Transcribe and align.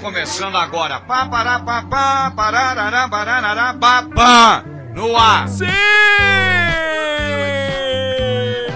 começando 0.00 0.56
agora. 0.56 1.00
Pá, 1.00 1.26
pará, 1.28 1.60
pá, 1.60 1.82
pá, 1.82 2.32
pararará, 2.34 3.08
bararará, 3.08 3.74
pá, 3.74 4.64
no 4.94 5.16
ar. 5.16 5.48
Sim! 5.48 5.64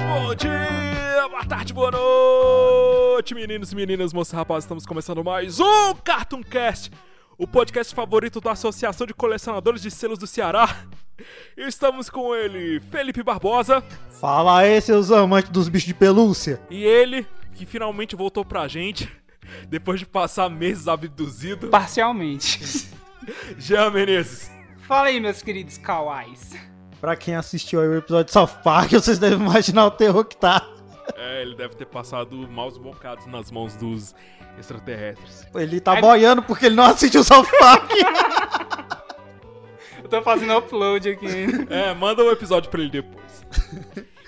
Bom 0.08 0.34
dia, 0.34 1.28
boa 1.28 1.44
tarde, 1.44 1.72
boa 1.72 1.90
noite, 1.90 3.34
meninos 3.34 3.72
e 3.72 3.76
meninas, 3.76 4.12
moças 4.12 4.32
e 4.32 4.36
rapazes. 4.36 4.64
Estamos 4.64 4.84
começando 4.84 5.22
mais 5.24 5.60
um 5.60 5.94
Cartoon 6.04 6.42
Cast, 6.42 6.90
o 7.38 7.46
podcast 7.46 7.94
favorito 7.94 8.40
da 8.40 8.52
Associação 8.52 9.06
de 9.06 9.14
Colecionadores 9.14 9.80
de 9.82 9.90
Selos 9.90 10.18
do 10.18 10.26
Ceará. 10.26 10.68
Estamos 11.56 12.10
com 12.10 12.34
ele, 12.34 12.80
Felipe 12.90 13.22
Barbosa, 13.22 13.82
Fala 14.20 14.58
aí, 14.60 14.80
seus 14.80 15.10
amantes 15.10 15.50
dos 15.50 15.68
bichos 15.68 15.86
de 15.86 15.94
pelúcia. 15.94 16.60
e 16.70 16.84
ele, 16.84 17.26
que 17.54 17.66
finalmente 17.66 18.14
voltou 18.16 18.44
pra 18.44 18.66
gente, 18.68 19.08
depois 19.68 20.00
de 20.00 20.06
passar 20.06 20.48
meses 20.48 20.88
abduzido, 20.88 21.68
Parcialmente. 21.68 22.88
Jean 23.58 23.90
Menezes. 23.90 24.50
Fala 24.86 25.08
aí, 25.08 25.20
meus 25.20 25.42
queridos 25.42 25.78
kawais. 25.78 26.50
Pra 27.00 27.16
quem 27.16 27.34
assistiu 27.34 27.80
aí 27.80 27.88
o 27.88 27.96
episódio 27.96 28.26
de 28.26 28.32
South 28.32 28.60
Park, 28.62 28.90
vocês 28.92 29.18
devem 29.18 29.38
imaginar 29.38 29.86
o 29.86 29.90
terror 29.90 30.24
que 30.24 30.36
tá. 30.36 30.66
É, 31.16 31.42
ele 31.42 31.54
deve 31.54 31.74
ter 31.74 31.86
passado 31.86 32.36
maus 32.48 32.78
bocados 32.78 33.26
nas 33.26 33.50
mãos 33.50 33.74
dos 33.74 34.14
extraterrestres. 34.58 35.46
Ele 35.54 35.80
tá 35.80 36.00
boiando 36.00 36.42
porque 36.42 36.66
ele 36.66 36.76
não 36.76 36.84
assistiu 36.84 37.24
South 37.24 37.46
Park. 37.58 37.90
Eu 40.02 40.08
tô 40.08 40.22
fazendo 40.22 40.56
upload 40.56 41.08
aqui. 41.08 41.46
É, 41.70 41.94
manda 41.94 42.22
um 42.22 42.30
episódio 42.30 42.70
pra 42.70 42.80
ele 42.80 42.90
depois. 42.90 43.46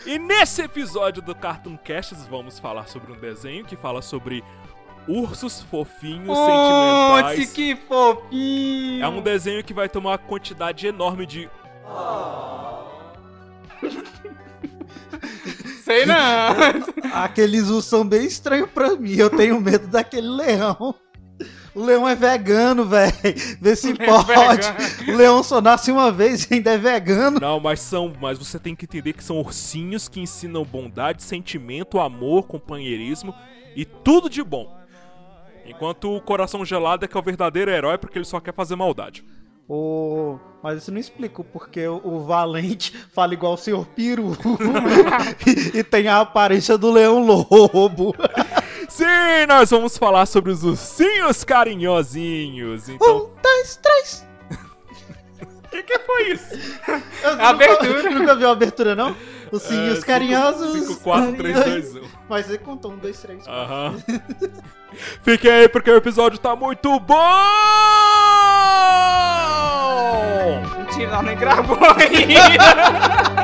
E 0.06 0.18
nesse 0.18 0.62
episódio 0.62 1.22
do 1.22 1.34
Cartoon 1.34 1.76
Cast 1.76 2.14
vamos 2.28 2.58
falar 2.58 2.86
sobre 2.88 3.12
um 3.12 3.16
desenho 3.16 3.64
que 3.64 3.76
fala 3.76 4.02
sobre 4.02 4.42
ursos 5.08 5.60
fofinhos 5.62 6.28
Onde 6.36 7.36
sentimentais. 7.38 7.52
que 7.52 7.76
fofinho. 7.88 9.04
É 9.04 9.08
um 9.08 9.20
desenho 9.20 9.62
que 9.64 9.74
vai 9.74 9.88
ter 9.88 9.98
uma 9.98 10.16
quantidade 10.18 10.86
enorme 10.86 11.26
de 11.26 11.48
Sei 15.84 16.06
não. 16.06 16.14
Aqueles 17.12 17.68
ursos 17.68 17.84
são 17.86 18.06
bem 18.06 18.24
estranhos 18.24 18.70
pra 18.70 18.96
mim. 18.96 19.14
Eu 19.14 19.30
tenho 19.30 19.60
medo 19.60 19.86
daquele 19.86 20.28
leão. 20.28 20.94
O 21.74 21.84
leão 21.84 22.08
é 22.08 22.14
vegano, 22.14 22.86
velho. 22.86 23.12
Vê 23.60 23.76
se 23.76 23.90
é 23.98 24.06
pode. 24.06 24.26
vegano. 24.26 25.12
O 25.12 25.16
leão 25.16 25.42
só 25.42 25.60
nasce 25.60 25.90
uma 25.90 26.10
vez 26.10 26.44
e 26.44 26.54
ainda 26.54 26.72
é 26.72 26.78
vegano. 26.78 27.38
Não, 27.40 27.60
mas 27.60 27.80
são, 27.80 28.12
mas 28.20 28.38
você 28.38 28.58
tem 28.58 28.74
que 28.74 28.84
entender 28.86 29.12
que 29.12 29.24
são 29.24 29.38
ursinhos 29.40 30.08
que 30.08 30.20
ensinam 30.20 30.64
bondade, 30.64 31.22
sentimento, 31.22 32.00
amor, 32.00 32.46
companheirismo 32.46 33.34
e 33.76 33.84
tudo 33.84 34.30
de 34.30 34.42
bom. 34.42 34.83
Enquanto 35.66 36.14
o 36.14 36.20
coração 36.20 36.64
gelado 36.64 37.04
é 37.04 37.08
que 37.08 37.16
é 37.16 37.20
o 37.20 37.22
verdadeiro 37.22 37.70
herói 37.70 37.96
porque 37.98 38.18
ele 38.18 38.24
só 38.24 38.38
quer 38.40 38.52
fazer 38.54 38.76
maldade. 38.76 39.24
O... 39.68 40.38
Mas 40.62 40.82
isso 40.82 40.92
não 40.92 40.98
explica 41.00 41.40
o 41.40 41.44
porquê 41.44 41.86
o- 41.88 42.20
Valente 42.20 42.94
fala 43.14 43.32
igual 43.32 43.54
o 43.54 43.56
Senhor 43.56 43.86
Peru 43.86 44.32
e, 45.74 45.78
e 45.78 45.84
tem 45.84 46.06
a 46.06 46.20
aparência 46.20 46.76
do 46.76 46.90
leão 46.90 47.24
lobo. 47.26 48.14
Sim, 48.88 49.46
nós 49.48 49.70
vamos 49.70 49.96
falar 49.96 50.26
sobre 50.26 50.52
os 50.52 50.62
ursinhos 50.64 51.42
carinhosinhos. 51.44 52.88
Então, 52.88 53.16
Um, 53.26 53.30
dois, 53.42 53.76
três. 53.76 54.26
O 55.80 55.84
que, 55.84 55.98
que 55.98 55.98
foi 56.00 56.32
isso? 56.32 56.80
Eu 57.22 57.44
Abertura. 57.44 58.02
Nunca, 58.02 58.10
nunca 58.10 58.34
viu 58.36 58.48
a 58.48 58.52
abertura, 58.52 58.94
não? 58.94 59.16
Os 59.52 59.70
É, 59.70 60.00
carinhosos. 60.04 60.72
5, 60.86 61.00
4, 61.00 61.36
3, 61.36 61.64
2, 61.64 61.96
1. 61.96 62.00
Mas 62.28 62.46
você 62.46 62.58
contou 62.58 62.92
um, 62.92 62.96
dois, 62.96 63.20
três. 63.20 63.46
Aham. 63.46 63.94
Fiquem 65.22 65.50
aí 65.50 65.68
porque 65.68 65.90
o 65.90 65.96
episódio 65.96 66.38
tá 66.38 66.54
muito 66.56 66.98
bom! 67.00 67.24
Mentira, 70.78 71.10
ela 71.12 71.22
nem 71.22 71.36
gravou 71.36 71.78
ainda. 71.78 73.43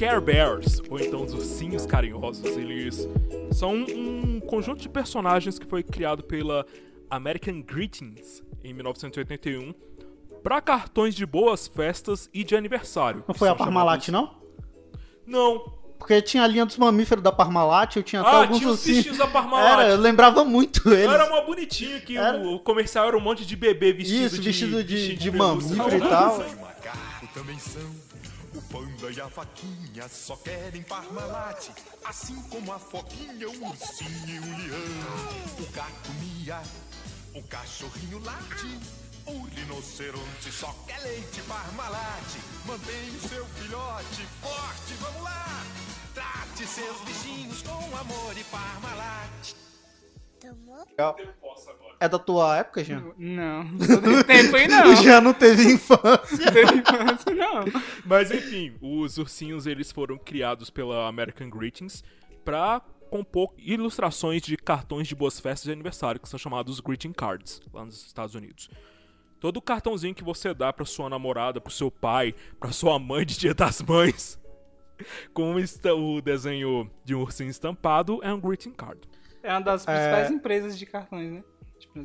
Care 0.00 0.20
Bears, 0.20 0.80
ou 0.88 0.98
então 0.98 1.22
os 1.22 1.34
ursinhos 1.34 1.84
carinhosos, 1.84 2.42
eles 2.56 3.06
são 3.52 3.74
um 3.74 4.40
conjunto 4.40 4.80
de 4.80 4.88
personagens 4.88 5.58
que 5.58 5.66
foi 5.66 5.82
criado 5.82 6.22
pela 6.24 6.64
American 7.10 7.60
Greetings 7.60 8.42
em 8.64 8.72
1981 8.72 9.74
para 10.42 10.58
cartões 10.62 11.14
de 11.14 11.26
boas 11.26 11.66
festas 11.68 12.30
e 12.32 12.42
de 12.42 12.56
aniversário. 12.56 13.22
Não 13.28 13.34
foi 13.34 13.50
a 13.50 13.54
Parmalat, 13.54 14.06
chamados- 14.06 14.32
não? 15.26 15.50
Não. 15.58 15.80
Porque 15.98 16.22
tinha 16.22 16.44
a 16.44 16.46
linha 16.46 16.64
dos 16.64 16.78
mamíferos 16.78 17.22
da 17.22 17.30
Parmalat, 17.30 17.96
eu 17.96 18.02
tinha 18.02 18.22
até 18.22 18.30
Ah, 18.30 18.36
alguns 18.38 18.56
tinha 18.58 18.70
os 18.70 18.78
ursinhos. 18.86 19.18
da 19.18 19.26
Parmalat. 19.26 19.80
Era, 19.82 19.88
eu 19.90 19.98
lembrava 19.98 20.46
muito 20.46 20.88
eles. 20.88 21.12
Era 21.12 21.26
uma 21.30 21.42
bonitinha 21.42 22.00
que 22.00 22.16
Era. 22.16 22.38
o, 22.38 22.58
comercial 22.58 23.06
era 23.06 23.18
um 23.18 23.20
monte 23.20 23.44
de 23.44 23.54
bebê 23.54 23.92
vestido 23.92 24.24
Isso, 24.24 24.36
de 24.38 24.42
vestido 24.48 24.82
de, 24.82 24.94
bichinho 24.94 25.18
de 25.18 25.30
pelúcia. 25.30 25.76
mamífero 25.76 26.06
e 26.06 26.08
tal. 26.08 26.44
Também 27.34 27.58
são. 27.58 28.09
O 28.52 28.60
panda 28.62 29.12
e 29.12 29.20
a 29.20 29.28
vaquinha 29.28 30.08
só 30.08 30.36
querem 30.36 30.82
Parmalat. 30.82 31.68
Assim 32.04 32.40
como 32.48 32.72
a 32.72 32.78
foquinha, 32.78 33.48
um 33.48 33.68
ursinho 33.68 34.28
e 34.28 34.40
um 34.40 34.58
leão. 34.58 35.60
O 35.60 35.72
gato 35.72 36.10
mia, 36.20 36.60
o 37.34 37.42
cachorrinho 37.44 38.18
late. 38.24 38.80
O 39.26 39.42
rinoceronte 39.44 40.50
só 40.50 40.74
quer 40.86 40.98
leite 41.02 41.40
Parmalat. 41.42 42.38
Mantenha 42.66 43.12
o 43.12 43.28
seu 43.28 43.46
filhote 43.46 44.26
forte, 44.42 44.94
vamos 45.00 45.22
lá. 45.22 45.64
Trate 46.12 46.66
seus 46.66 47.00
bichinhos 47.02 47.62
com 47.62 47.96
amor 47.96 48.36
e 48.36 48.44
Parmalat. 50.40 50.88
É 52.00 52.08
da 52.08 52.18
tua 52.18 52.56
época, 52.56 52.82
Jean? 52.82 53.12
Não, 53.18 53.64
não 53.64 54.22
tempo 54.24 54.56
aí 54.56 54.66
não. 54.66 54.96
Jean 55.02 55.20
não 55.20 55.34
teve 55.34 55.64
infância. 55.70 56.38
Não 56.38 56.52
teve 56.52 56.78
infância, 56.78 57.34
não. 57.34 57.64
Mas 58.04 58.30
enfim, 58.30 58.74
os 58.80 59.18
ursinhos 59.18 59.66
eles 59.66 59.92
foram 59.92 60.16
criados 60.16 60.70
pela 60.70 61.06
American 61.06 61.50
Greetings 61.50 62.02
pra 62.44 62.80
compor 63.10 63.52
ilustrações 63.58 64.40
de 64.40 64.56
cartões 64.56 65.08
de 65.08 65.14
boas 65.14 65.38
festas 65.38 65.64
de 65.64 65.72
aniversário, 65.72 66.20
que 66.20 66.28
são 66.28 66.38
chamados 66.38 66.80
greeting 66.80 67.12
cards 67.12 67.60
lá 67.72 67.84
nos 67.84 68.06
Estados 68.06 68.34
Unidos. 68.34 68.70
Todo 69.40 69.60
cartãozinho 69.60 70.14
que 70.14 70.22
você 70.22 70.54
dá 70.54 70.72
pra 70.72 70.84
sua 70.84 71.08
namorada, 71.08 71.60
pro 71.60 71.72
seu 71.72 71.90
pai, 71.90 72.34
pra 72.58 72.72
sua 72.72 72.98
mãe 72.98 73.26
de 73.26 73.38
Dia 73.38 73.54
das 73.54 73.82
Mães, 73.82 74.38
com 75.34 75.54
o 75.54 76.20
desenho 76.22 76.90
de 77.04 77.14
um 77.14 77.22
ursinho 77.22 77.50
estampado, 77.50 78.20
é 78.22 78.32
um 78.32 78.40
greeting 78.40 78.72
card. 78.72 79.00
É 79.42 79.52
uma 79.52 79.60
das 79.60 79.84
principais 79.84 80.30
empresas 80.30 80.78
de 80.78 80.86
cartões, 80.86 81.32
né? 81.32 81.42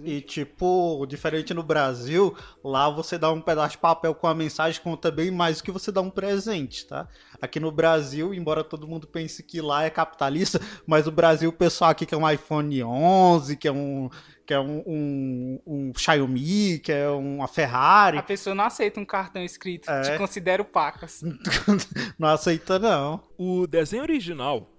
E 0.04 0.22
tipo, 0.22 1.06
diferente 1.08 1.54
no 1.54 1.62
Brasil, 1.62 2.36
lá 2.64 2.90
você 2.90 3.18
dá 3.18 3.32
um 3.32 3.42
pedaço 3.42 3.72
de 3.72 3.78
papel 3.78 4.16
com 4.16 4.26
a 4.26 4.34
mensagem 4.34 4.82
conta 4.82 5.12
bem 5.12 5.30
mais 5.30 5.58
do 5.58 5.64
que 5.64 5.72
você 5.72 5.92
dá 5.92 6.02
um 6.02 6.10
presente, 6.10 6.88
tá? 6.88 7.08
Aqui 7.42 7.60
no 7.60 7.72
Brasil, 7.72 8.34
embora 8.34 8.64
todo 8.64 8.88
mundo 8.88 9.06
pense 9.06 9.44
que 9.44 9.62
lá 9.62 9.84
é 9.84 9.90
capitalista, 9.90 10.60
mas 10.88 11.08
o 11.08 11.12
Brasil, 11.12 11.50
o 11.50 11.54
pessoal 11.54 11.92
aqui 11.92 12.06
quer 12.06 12.18
um 12.18 12.30
iPhone 12.30 12.84
11, 12.84 13.58
quer 13.58 13.72
um 13.72 14.10
quer 14.46 14.60
um, 14.60 14.84
um, 14.86 15.62
um 15.66 15.92
Xiaomi, 15.98 16.78
quer 16.80 17.10
uma 17.10 17.48
Ferrari, 17.48 18.20
A 18.20 18.24
pessoa 18.24 18.56
não 18.56 18.64
aceita 18.66 19.00
um 19.00 19.06
cartão 19.06 19.44
escrito, 19.44 19.90
É. 19.90 20.02
te 20.02 20.18
considero 20.18 20.64
pacas. 20.64 21.22
não 22.18 22.30
aceita 22.30 22.78
não. 22.78 23.24
O 23.38 23.66
desenho 23.66 24.04
original, 24.04 24.70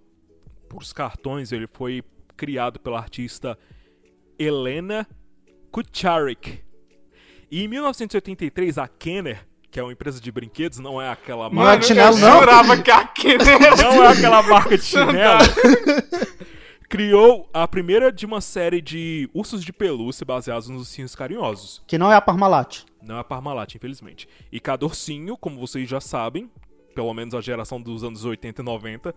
por 0.68 0.82
os 0.82 0.92
cartões, 0.92 1.50
ele 1.50 1.66
foi 1.66 2.02
criado 2.36 2.78
pela 2.78 2.98
artista 2.98 3.58
Helena 4.38 5.06
Kucharik. 5.70 6.60
E 7.50 7.62
em 7.64 7.68
1983, 7.68 8.78
a 8.78 8.88
Kenner, 8.88 9.46
que 9.70 9.78
é 9.78 9.82
uma 9.82 9.92
empresa 9.92 10.20
de 10.20 10.30
brinquedos, 10.32 10.78
não 10.78 11.00
é 11.00 11.10
aquela 11.10 11.48
Não 11.48 11.62
é 11.62 11.64
marca, 11.66 11.80
de 11.80 11.86
chinelo, 11.86 12.16
eu 12.16 12.20
não? 12.20 12.40
jurava 12.40 12.82
que 12.82 12.90
aquele 12.90 13.44
não 13.44 14.04
é 14.04 14.08
aquela 14.08 14.42
marca 14.42 14.76
de 14.76 14.84
chinelo, 14.84 15.38
criou 16.88 17.48
a 17.52 17.66
primeira 17.66 18.12
de 18.12 18.26
uma 18.26 18.40
série 18.40 18.80
de 18.80 19.28
ursos 19.34 19.64
de 19.64 19.72
pelúcia 19.72 20.24
baseados 20.24 20.68
nos 20.68 20.80
ursinhos 20.82 21.14
carinhosos. 21.14 21.82
Que 21.86 21.98
não 21.98 22.10
é 22.12 22.16
a 22.16 22.20
Parmalat. 22.20 22.84
Não 23.02 23.16
é 23.16 23.20
a 23.20 23.24
Parmalat, 23.24 23.74
infelizmente. 23.74 24.28
E 24.50 24.58
cada 24.60 24.84
ursinho, 24.84 25.36
como 25.36 25.58
vocês 25.58 25.88
já 25.88 26.00
sabem, 26.00 26.50
pelo 26.94 27.12
menos 27.14 27.34
a 27.34 27.40
geração 27.40 27.80
dos 27.80 28.02
anos 28.02 28.24
80 28.24 28.62
e 28.62 28.64
90, 28.64 29.14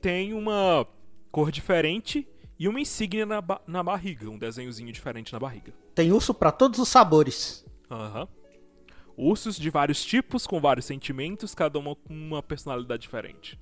tem 0.00 0.32
uma 0.34 0.86
cor 1.30 1.50
diferente 1.50 2.26
e 2.58 2.68
uma 2.68 2.80
insígnia 2.80 3.26
na, 3.26 3.40
ba- 3.40 3.60
na 3.66 3.82
barriga, 3.82 4.28
um 4.30 4.38
desenhozinho 4.38 4.92
diferente 4.92 5.32
na 5.32 5.38
barriga. 5.38 5.72
Tem 5.94 6.12
urso 6.12 6.32
pra 6.34 6.52
todos 6.52 6.78
os 6.78 6.88
sabores. 6.88 7.64
Aham. 7.90 8.28
Ursos 9.16 9.56
de 9.56 9.70
vários 9.70 10.04
tipos, 10.04 10.46
com 10.46 10.60
vários 10.60 10.86
sentimentos, 10.86 11.54
cada 11.54 11.78
uma 11.78 11.94
com 11.94 12.12
uma 12.12 12.42
personalidade 12.42 13.02
diferente. 13.02 13.58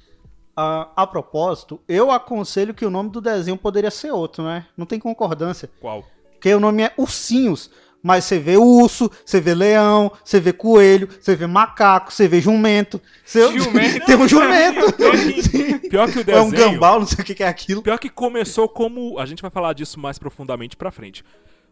Ah, 0.56 0.90
a 0.96 1.06
propósito, 1.06 1.80
eu 1.88 2.10
aconselho 2.10 2.74
que 2.74 2.84
o 2.86 2.90
nome 2.90 3.10
do 3.10 3.20
desenho 3.20 3.56
poderia 3.56 3.90
ser 3.90 4.12
outro, 4.12 4.42
né? 4.44 4.66
Não 4.76 4.86
tem 4.86 4.98
concordância. 4.98 5.70
Qual? 5.80 6.04
Porque 6.32 6.52
o 6.54 6.60
nome 6.60 6.82
é 6.82 6.92
Ursinhos. 6.96 7.70
Mas 8.02 8.24
você 8.24 8.38
vê 8.38 8.56
urso, 8.56 9.08
você 9.24 9.40
vê 9.40 9.54
leão, 9.54 10.10
você 10.24 10.40
vê 10.40 10.52
coelho, 10.52 11.08
você 11.20 11.36
vê 11.36 11.46
macaco, 11.46 12.12
você 12.12 12.26
vê 12.26 12.40
jumento. 12.40 13.00
Você... 13.24 13.46
Jumento? 13.56 14.04
Tem 14.06 14.16
um 14.16 14.26
jumento. 14.28 14.92
Pior 14.96 15.16
que, 15.16 15.88
pior 15.88 16.10
que 16.10 16.18
o 16.18 16.24
É 16.30 16.40
um 16.40 16.50
desenho. 16.50 16.72
gambal, 16.72 16.98
não 16.98 17.06
sei 17.06 17.22
o 17.22 17.24
que 17.24 17.34
que 17.34 17.44
é 17.44 17.48
aquilo. 17.48 17.82
Pior 17.82 17.98
que 17.98 18.08
começou 18.08 18.68
como. 18.68 19.18
A 19.18 19.26
gente 19.26 19.40
vai 19.40 19.50
falar 19.50 19.72
disso 19.72 20.00
mais 20.00 20.18
profundamente 20.18 20.76
pra 20.76 20.90
frente. 20.90 21.22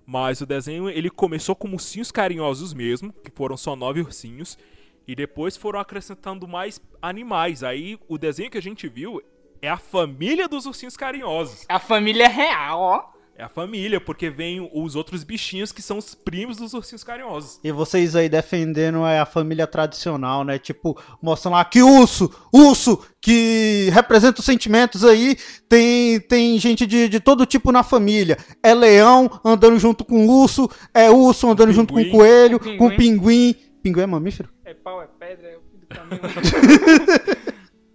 Mas 0.06 0.40
o 0.40 0.46
desenho 0.46 0.88
ele 0.88 1.10
começou 1.10 1.54
como 1.56 1.74
ursinhos 1.74 2.12
carinhosos 2.12 2.72
mesmo, 2.72 3.12
que 3.12 3.30
foram 3.34 3.56
só 3.56 3.74
nove 3.74 4.00
ursinhos. 4.00 4.56
E 5.08 5.14
depois 5.16 5.56
foram 5.56 5.80
acrescentando 5.80 6.46
mais 6.46 6.80
animais. 7.02 7.64
Aí 7.64 7.98
o 8.08 8.16
desenho 8.16 8.50
que 8.50 8.58
a 8.58 8.62
gente 8.62 8.88
viu 8.88 9.20
é 9.60 9.68
a 9.68 9.76
família 9.76 10.46
dos 10.46 10.64
ursinhos 10.66 10.96
carinhosos. 10.96 11.64
A 11.68 11.78
família 11.80 12.28
real, 12.28 12.80
ó. 12.80 13.04
É 13.40 13.42
a 13.44 13.48
família, 13.48 13.98
porque 13.98 14.28
vem 14.28 14.68
os 14.70 14.94
outros 14.94 15.24
bichinhos 15.24 15.72
que 15.72 15.80
são 15.80 15.96
os 15.96 16.14
primos 16.14 16.58
dos 16.58 16.74
ursinhos 16.74 17.02
carinhosos. 17.02 17.58
E 17.64 17.72
vocês 17.72 18.14
aí 18.14 18.28
defendendo 18.28 18.98
é 19.06 19.18
a 19.18 19.24
família 19.24 19.66
tradicional, 19.66 20.44
né? 20.44 20.58
Tipo, 20.58 21.00
mostrando 21.22 21.54
lá 21.54 21.64
que 21.64 21.80
urso, 21.82 22.30
urso, 22.52 23.02
que 23.18 23.88
representa 23.94 24.40
os 24.40 24.44
sentimentos 24.44 25.06
aí, 25.06 25.38
tem, 25.70 26.20
tem 26.20 26.58
gente 26.58 26.84
de, 26.84 27.08
de 27.08 27.18
todo 27.18 27.46
tipo 27.46 27.72
na 27.72 27.82
família. 27.82 28.36
É 28.62 28.74
leão 28.74 29.30
andando 29.42 29.78
junto 29.78 30.04
com 30.04 30.26
urso, 30.26 30.70
é 30.92 31.10
urso 31.10 31.48
andando 31.48 31.72
junto 31.72 31.94
com 31.94 31.98
Pinguim. 32.00 32.12
coelho, 32.14 32.56
É 32.56 32.76
com 32.76 32.90
pinguim. 32.90 32.96
pinguim. 32.98 33.54
Pinguim 33.82 34.02
é 34.02 34.06
mamífero? 34.06 34.50
É 34.66 34.74
pau, 34.74 35.00
é 35.00 35.06
pedra, 35.18 35.48
é 35.48 35.56
o 35.56 35.62
fim 35.62 35.78
do 35.78 35.86
caminho. 35.86 36.20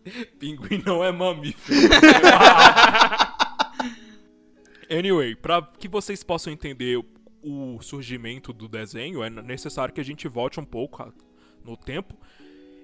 Pinguim 0.39 0.81
não 0.83 1.03
é 1.03 1.12
mamífero. 1.12 1.77
anyway, 4.90 5.36
pra 5.36 5.62
que 5.62 5.88
vocês 5.88 6.24
possam 6.24 6.52
entender 6.54 7.04
o 7.44 7.80
surgimento 7.82 8.52
do 8.52 8.68
desenho, 8.68 9.24
é 9.24 9.30
necessário 9.30 9.94
que 9.94 10.02
a 10.02 10.06
gente 10.06 10.28
volte 10.28 10.60
um 10.60 10.66
pouco 10.66 11.14
no 11.64 11.78
tempo 11.78 12.16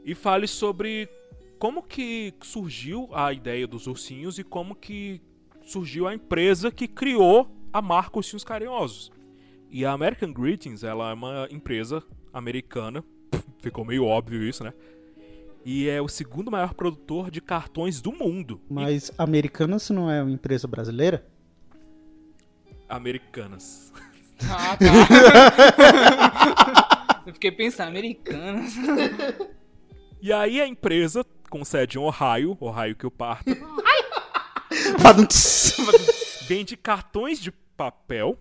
e 0.05 0.13
fale 0.13 0.47
sobre 0.47 1.09
como 1.57 1.81
que 1.83 2.33
surgiu 2.41 3.09
a 3.13 3.31
ideia 3.33 3.65
dos 3.67 3.87
ursinhos 3.87 4.37
e 4.39 4.43
como 4.43 4.75
que 4.75 5.21
surgiu 5.63 6.07
a 6.07 6.13
empresa 6.13 6.71
que 6.71 6.87
criou 6.87 7.49
a 7.71 7.81
marca 7.81 8.17
Ursinhos 8.17 8.43
Carinhosos. 8.43 9.11
E 9.69 9.85
a 9.85 9.91
American 9.91 10.33
Greetings, 10.33 10.83
ela 10.83 11.11
é 11.11 11.13
uma 11.13 11.47
empresa 11.49 12.03
americana, 12.33 13.03
ficou 13.61 13.85
meio 13.85 14.05
óbvio 14.05 14.43
isso, 14.43 14.63
né? 14.63 14.73
E 15.63 15.87
é 15.87 16.01
o 16.01 16.07
segundo 16.07 16.49
maior 16.51 16.73
produtor 16.73 17.29
de 17.29 17.39
cartões 17.39 18.01
do 18.01 18.11
mundo. 18.11 18.59
E- 18.69 18.73
Mas 18.73 19.11
Americanas 19.17 19.89
não 19.91 20.09
é 20.09 20.21
uma 20.21 20.31
empresa 20.31 20.67
brasileira? 20.67 21.25
Americanas. 22.91 23.91
Ah, 24.49 24.77
tá. 24.77 24.85
Eu 27.25 27.33
fiquei 27.33 27.51
pensando, 27.51 27.89
americanas. 27.89 28.73
E 30.21 30.33
aí 30.33 30.59
a 30.59 30.67
empresa, 30.67 31.25
com 31.49 31.63
sede 31.63 31.97
em 31.97 32.01
Ohio, 32.01 32.57
Ohio 32.59 32.95
que 32.95 33.05
eu 33.05 33.11
parto, 33.11 33.45
vende 36.47 36.75
cartões 36.75 37.39
de 37.39 37.51
papel, 37.51 38.39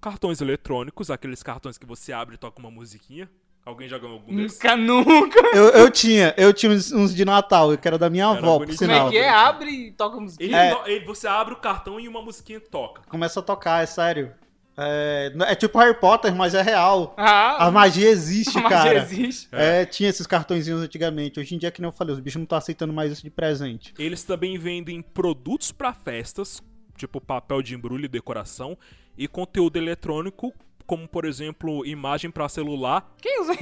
cartões 0.00 0.40
eletrônicos, 0.40 1.10
aqueles 1.10 1.42
cartões 1.42 1.78
que 1.78 1.86
você 1.86 2.12
abre 2.12 2.34
e 2.34 2.38
toca 2.38 2.58
uma 2.58 2.70
musiquinha. 2.70 3.30
Alguém 3.66 3.88
já 3.88 3.98
ganhou 3.98 4.14
algum 4.14 4.36
desses? 4.36 4.58
nunca, 4.62 4.76
nunca. 4.76 5.40
eu, 5.52 5.64
eu 5.70 5.90
tinha, 5.90 6.32
eu 6.36 6.52
tinha 6.52 6.70
uns, 6.70 6.92
uns 6.92 7.12
de 7.12 7.24
Natal, 7.24 7.76
que 7.76 7.88
era 7.88 7.98
da 7.98 8.08
minha 8.08 8.24
Era 8.26 8.38
avó, 8.38 8.58
por 8.58 8.66
bonitinho. 8.66 8.88
Como 8.88 8.92
sinal. 8.94 9.08
é 9.08 9.10
que 9.10 9.18
é? 9.18 9.28
Abre 9.28 9.70
e 9.70 9.90
toca 9.92 10.20
música. 10.20 10.44
Ele, 10.44 10.54
É. 10.54 10.82
ele- 10.86 11.04
você 11.04 11.26
abre 11.26 11.52
o 11.52 11.56
cartão 11.56 11.98
e 11.98 12.06
uma 12.06 12.22
musiquinha 12.22 12.60
toca. 12.60 13.02
Começa 13.08 13.40
a 13.40 13.42
tocar, 13.42 13.82
é 13.82 13.86
sério. 13.86 14.32
É, 14.78 15.32
é 15.48 15.54
tipo 15.56 15.78
Harry 15.78 15.98
Potter, 15.98 16.32
mas 16.32 16.54
é 16.54 16.62
real. 16.62 17.12
Ah, 17.16 17.66
A 17.66 17.70
magia 17.72 18.08
existe, 18.08 18.54
mas 18.60 18.68
cara. 18.72 18.94
existe. 18.98 19.48
É, 19.50 19.84
tinha 19.84 20.10
esses 20.10 20.26
cartõezinhos 20.28 20.82
antigamente. 20.82 21.40
Hoje 21.40 21.54
em 21.54 21.58
dia, 21.58 21.70
que 21.72 21.80
nem 21.80 21.88
eu 21.88 21.92
falei, 21.92 22.12
os 22.14 22.20
bichos 22.20 22.36
não 22.36 22.44
estão 22.44 22.58
aceitando 22.58 22.92
mais 22.92 23.10
isso 23.10 23.22
de 23.24 23.30
presente. 23.30 23.92
Eles 23.98 24.22
também 24.22 24.56
vendem 24.58 25.02
produtos 25.02 25.72
pra 25.72 25.92
festas, 25.92 26.62
tipo 26.96 27.20
papel 27.20 27.62
de 27.62 27.74
embrulho 27.74 28.04
e 28.04 28.08
decoração, 28.08 28.78
e 29.18 29.26
conteúdo 29.26 29.76
eletrônico, 29.78 30.52
como 30.86 31.08
por 31.08 31.24
exemplo, 31.24 31.84
imagem 31.84 32.30
para 32.30 32.48
celular. 32.48 33.14
Quem 33.20 33.40
usa 33.40 33.52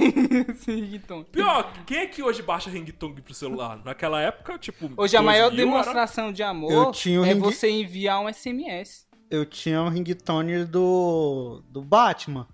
ringtone? 0.67 1.25
Pior, 1.31 1.73
quem 1.85 1.99
é 1.99 2.05
que 2.05 2.21
hoje 2.21 2.41
baixa 2.41 2.69
ringtone 2.69 3.21
pro 3.21 3.33
celular? 3.33 3.81
Naquela 3.83 4.21
época, 4.21 4.57
tipo. 4.57 4.91
Hoje 4.95 5.17
a 5.17 5.21
maior 5.21 5.49
demonstração 5.49 6.25
era... 6.25 6.33
de 6.33 6.43
amor 6.43 6.91
um 7.07 7.25
é 7.25 7.33
ring... 7.33 7.39
você 7.39 7.69
enviar 7.69 8.21
um 8.21 8.31
SMS. 8.31 9.05
Eu 9.29 9.45
tinha 9.45 9.81
um 9.81 9.89
ringtone 9.89 10.65
do, 10.65 11.63
do 11.69 11.81
Batman. 11.81 12.47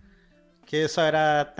Que 0.72 0.88
só 0.88 1.02
era. 1.02 1.54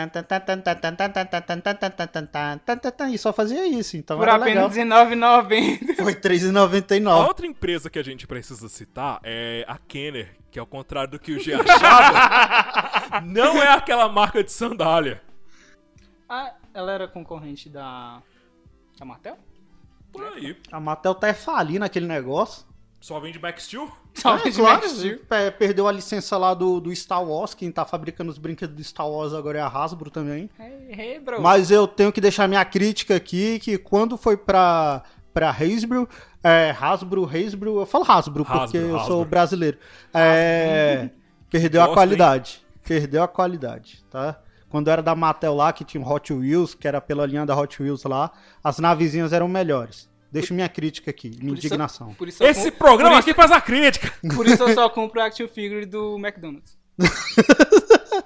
E 3.12 3.18
só 3.18 3.34
fazia 3.34 3.68
isso. 3.68 3.98
Então 3.98 4.18
Por 4.18 4.30
apenas 4.30 4.74
R$19,90. 4.74 5.96
Foi 5.98 6.14
R$3,99. 6.14 7.28
Outra 7.28 7.46
empresa 7.46 7.90
que 7.90 8.00
a 8.00 8.04
gente 8.04 8.26
precisa 8.26 8.70
citar 8.70 9.20
é 9.22 9.66
a 9.68 9.78
Kenner, 9.78 10.34
que 10.50 10.58
ao 10.58 10.66
contrário 10.66 11.12
do 11.12 11.20
que 11.20 11.34
o 11.34 11.40
G 11.40 11.54
achava, 11.56 12.81
não 13.24 13.62
é 13.62 13.68
aquela 13.70 14.08
marca 14.10 14.44
de 14.44 14.52
sandália. 14.52 15.22
Ah, 16.30 16.54
ela 16.74 16.92
era 16.92 17.08
concorrente 17.08 17.70
da. 17.70 18.22
Da 18.98 19.06
Martel? 19.06 19.38
Por 20.12 20.24
aí. 20.26 20.56
A 20.72 20.80
Mattel 20.80 21.16
tá 21.16 21.28
é 21.30 21.34
falindo 21.34 21.84
aquele 21.86 22.06
negócio. 22.06 22.66
Só 23.00 23.20
vende 23.20 23.40
Max 23.40 23.64
Steel? 23.64 23.92
Salve 24.14 24.50
é, 24.50 24.52
de 24.52 24.58
claro, 24.60 24.82
Max 24.82 24.92
Steel. 24.92 25.20
pe- 25.20 25.52
perdeu 25.58 25.88
a 25.88 25.92
licença 25.92 26.38
lá 26.38 26.54
do, 26.54 26.80
do 26.80 26.96
Star 26.96 27.24
Wars. 27.24 27.54
Quem 27.56 27.72
tá 27.72 27.84
fabricando 27.84 28.30
os 28.30 28.38
brinquedos 28.38 28.76
do 28.76 28.84
Star 28.84 29.10
Wars 29.10 29.34
agora 29.34 29.58
é 29.58 29.62
a 29.62 29.68
Hasbro 29.68 30.12
também. 30.12 30.50
Hey, 30.60 30.88
hey, 30.92 31.20
bro. 31.20 31.42
Mas 31.42 31.72
eu 31.72 31.88
tenho 31.88 32.12
que 32.12 32.22
deixar 32.22 32.48
minha 32.48 32.64
crítica 32.64 33.16
aqui, 33.16 33.58
que 33.60 33.78
quando 33.80 34.18
foi 34.18 34.38
pra, 34.38 35.02
pra 35.34 35.50
Hasbro, 35.50 36.08
é, 36.44 36.76
Hasbro, 36.80 37.26
Hasbro, 37.26 37.80
eu 37.80 37.86
falo 37.88 38.06
Hasbro, 38.08 38.46
porque 38.46 38.60
Hasbro, 38.78 38.80
eu 38.82 38.96
Hasbro. 38.98 39.14
sou 39.14 39.26
brasileiro, 39.26 39.80
é, 40.14 41.10
perdeu 41.50 41.82
a 41.82 41.92
qualidade, 41.94 42.62
perdeu 42.84 43.24
a 43.24 43.28
qualidade, 43.28 44.04
tá? 44.10 44.40
Quando 44.70 44.90
era 44.90 45.02
da 45.04 45.14
Mattel 45.16 45.54
lá, 45.54 45.74
que 45.74 45.84
tinha 45.84 46.02
o 46.02 46.10
Hot 46.10 46.32
Wheels, 46.32 46.74
que 46.74 46.88
era 46.88 47.02
pela 47.02 47.26
linha 47.26 47.46
da 47.46 47.56
Hot 47.58 47.82
Wheels 47.82 48.04
lá, 48.04 48.32
as 48.64 48.80
navezinhas 48.80 49.34
eram 49.34 49.48
melhores. 49.48 50.10
Deixo 50.32 50.54
minha 50.54 50.70
crítica 50.70 51.12
aqui, 51.12 51.28
minha 51.30 51.50
Por 51.50 51.58
isso- 51.58 51.68
indignação. 51.68 52.14
Por 52.14 52.28
isso, 52.30 52.42
eu 52.42 52.48
Esse 52.50 52.72
com- 52.72 52.78
programa 52.78 53.18
aqui 53.20 53.34
faz 53.34 53.52
a 53.52 53.60
crítica. 53.60 54.08
isso, 54.24 54.36
por 54.36 54.48
isso 54.48 54.64
eu 54.64 54.74
só 54.74 54.88
compro 54.90 55.20
action 55.22 55.48
figure 55.48 55.86
do 55.86 56.18
McDonald's. 56.18 56.78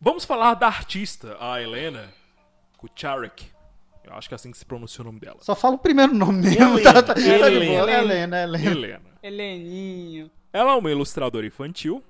Vamos 0.00 0.24
falar 0.24 0.54
da 0.54 0.66
artista, 0.66 1.36
a 1.40 1.60
Helena 1.60 2.04
Kucharek. 2.78 3.46
Eu 4.04 4.14
acho 4.14 4.28
que 4.28 4.34
é 4.34 4.36
assim 4.36 4.50
que 4.52 4.58
se 4.58 4.64
pronuncia 4.64 5.02
o 5.02 5.04
nome 5.04 5.18
dela. 5.18 5.38
Só 5.40 5.54
fala 5.56 5.74
o 5.74 5.78
primeiro 5.78 6.14
nome 6.14 6.42
mesmo, 6.42 6.78
Helena, 6.78 6.82
tá? 6.92 7.02
tá- 7.02 7.14
tá 7.14 7.14
de 7.14 7.24
boa. 7.24 7.46
Helena. 7.48 7.92
Helena, 7.92 8.42
Helena. 8.42 8.70
Helena. 8.70 9.00
Heleninho. 9.22 10.30
Ela 10.52 10.72
é 10.72 10.74
uma 10.76 10.90
ilustradora 10.90 11.44
infantil 11.46 12.02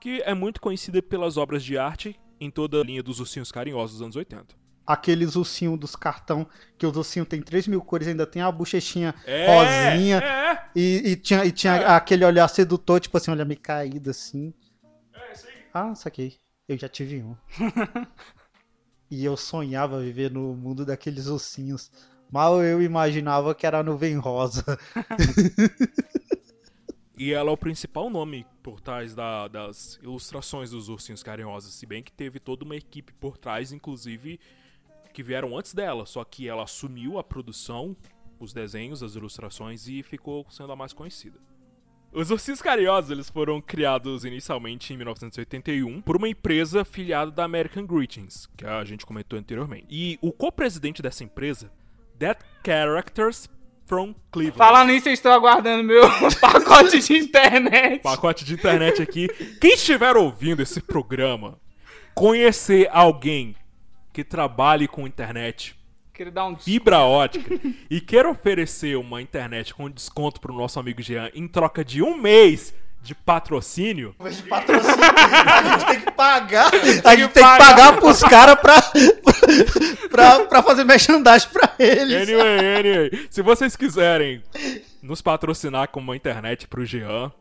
que 0.00 0.20
é 0.22 0.34
muito 0.34 0.60
conhecida 0.60 1.00
pelas 1.02 1.36
obras 1.36 1.62
de 1.64 1.76
arte 1.78 2.18
em 2.40 2.50
toda 2.50 2.80
a 2.80 2.84
linha 2.84 3.02
dos 3.02 3.18
ursinhos 3.20 3.50
carinhosos 3.50 3.92
dos 3.96 4.02
anos 4.02 4.16
80. 4.16 4.54
aqueles 4.86 5.34
ursinhos 5.34 5.78
dos 5.80 5.96
cartão, 5.96 6.46
que 6.78 6.86
os 6.86 6.96
ursinhos 6.96 7.26
tem 7.28 7.42
3 7.42 7.66
mil 7.66 7.80
cores, 7.82 8.06
ainda 8.06 8.24
tem 8.26 8.40
a 8.40 8.52
bochechinha 8.52 9.12
É, 9.24 9.46
rosinha. 9.92 10.18
É, 10.18 10.68
E, 10.76 11.02
e 11.10 11.16
tinha, 11.16 11.44
e 11.44 11.50
tinha 11.50 11.74
É. 11.74 11.86
aquele 11.90 12.24
olhar 12.24 12.46
sedutor, 12.48 13.00
tipo 13.00 13.16
assim, 13.16 13.30
olha 13.32 13.44
meio 13.44 13.58
caído 13.60 14.10
assim. 14.10 14.54
é 15.12 15.32
isso 15.32 15.46
aí. 15.48 15.54
Ah, 15.74 15.94
saquei. 15.94 16.36
Eu 16.68 16.76
já 16.78 16.88
tive 16.88 17.22
um. 17.22 17.34
e 19.10 19.24
eu 19.24 19.36
sonhava 19.36 20.00
viver 20.00 20.30
no 20.30 20.54
mundo 20.54 20.84
daqueles 20.84 21.26
ursinhos. 21.26 21.90
Mal 22.30 22.62
eu 22.62 22.80
imaginava 22.82 23.54
que 23.54 23.66
era 23.66 23.78
a 23.80 23.82
nuvem 23.82 24.16
rosa. 24.18 24.64
E 27.18 27.32
ela 27.32 27.50
é 27.50 27.52
o 27.52 27.56
principal 27.56 28.10
nome 28.10 28.46
por 28.62 28.80
trás 28.80 29.14
da- 29.14 29.48
das 29.48 29.98
ilustrações 30.02 30.70
dos 30.70 30.88
ursinhos 30.88 31.22
carinhosos, 31.22 31.72
se 31.74 31.86
bem 31.86 32.02
que 32.02 32.12
teve 32.12 32.38
toda 32.38 32.64
uma 32.64 32.76
equipe 32.76 33.12
por 33.14 33.38
trás, 33.38 33.72
inclusive, 33.72 34.38
que 35.14 35.22
vieram 35.22 35.56
antes 35.56 35.72
dela, 35.72 36.04
só 36.04 36.22
que 36.24 36.46
ela 36.46 36.64
assumiu 36.64 37.18
a 37.18 37.24
produção, 37.24 37.96
os 38.38 38.52
desenhos, 38.52 39.02
as 39.02 39.14
ilustrações 39.14 39.88
e 39.88 40.02
ficou 40.02 40.46
sendo 40.50 40.72
a 40.72 40.76
mais 40.76 40.92
conhecida. 40.92 41.38
Os 42.12 42.30
ursinhos 42.30 42.60
carinhosos 42.62 43.10
eles 43.10 43.28
foram 43.30 43.60
criados 43.60 44.24
inicialmente 44.24 44.92
em 44.92 44.96
1981 44.96 46.02
por 46.02 46.16
uma 46.16 46.28
empresa 46.28 46.84
filiada 46.84 47.30
da 47.30 47.44
American 47.44 47.86
Greetings, 47.86 48.46
que 48.56 48.66
a 48.66 48.84
gente 48.84 49.06
comentou 49.06 49.38
anteriormente. 49.38 49.86
E 49.90 50.18
o 50.20 50.32
co-presidente 50.32 51.02
dessa 51.02 51.24
empresa, 51.24 51.72
That 52.18 52.42
Characters 52.64 53.48
from 53.86 54.14
Cleveland. 54.30 54.58
Falando 54.58 54.88
nisso, 54.90 55.08
eu 55.08 55.12
estou 55.12 55.32
aguardando 55.32 55.82
meu 55.84 56.02
pacote 56.40 57.00
de 57.00 57.16
internet. 57.16 58.02
Pacote 58.02 58.44
de 58.44 58.54
internet 58.54 59.00
aqui. 59.00 59.28
Quem 59.60 59.74
estiver 59.74 60.16
ouvindo 60.16 60.60
esse 60.60 60.80
programa, 60.80 61.58
conhecer 62.14 62.88
alguém 62.92 63.56
que 64.12 64.24
trabalhe 64.24 64.88
com 64.88 65.06
internet, 65.06 65.76
um 66.48 66.56
fibra 66.56 67.00
ótica, 67.00 67.60
e 67.90 68.00
queira 68.00 68.30
oferecer 68.30 68.96
uma 68.96 69.20
internet 69.20 69.74
com 69.74 69.90
desconto 69.90 70.40
pro 70.40 70.54
nosso 70.54 70.80
amigo 70.80 71.02
Jean 71.02 71.30
em 71.34 71.46
troca 71.46 71.84
de 71.84 72.02
um 72.02 72.16
mês 72.16 72.74
de 73.06 73.14
patrocínio, 73.14 74.14
Mas 74.18 74.36
de 74.36 74.42
patrocínio, 74.42 74.96
a 74.98 75.62
gente 75.62 75.86
tem 75.86 76.00
que 76.00 76.10
pagar. 76.12 76.70
A 76.74 77.16
gente 77.16 77.32
tem 77.32 77.42
que 77.42 77.58
pagar. 77.58 77.96
pros 77.98 78.20
caras 78.20 78.56
pra, 78.60 78.76
pra, 80.10 80.44
pra 80.46 80.62
fazer 80.62 80.84
merchandising 80.84 81.48
pra 81.52 81.72
eles. 81.78 82.28
Anyway, 82.28 82.76
anyway, 82.78 83.28
se 83.30 83.42
vocês 83.42 83.76
quiserem 83.76 84.42
nos 85.02 85.22
patrocinar 85.22 85.88
com 85.88 86.00
uma 86.00 86.16
internet 86.16 86.66
pro 86.66 86.84
Jean, 86.84 87.32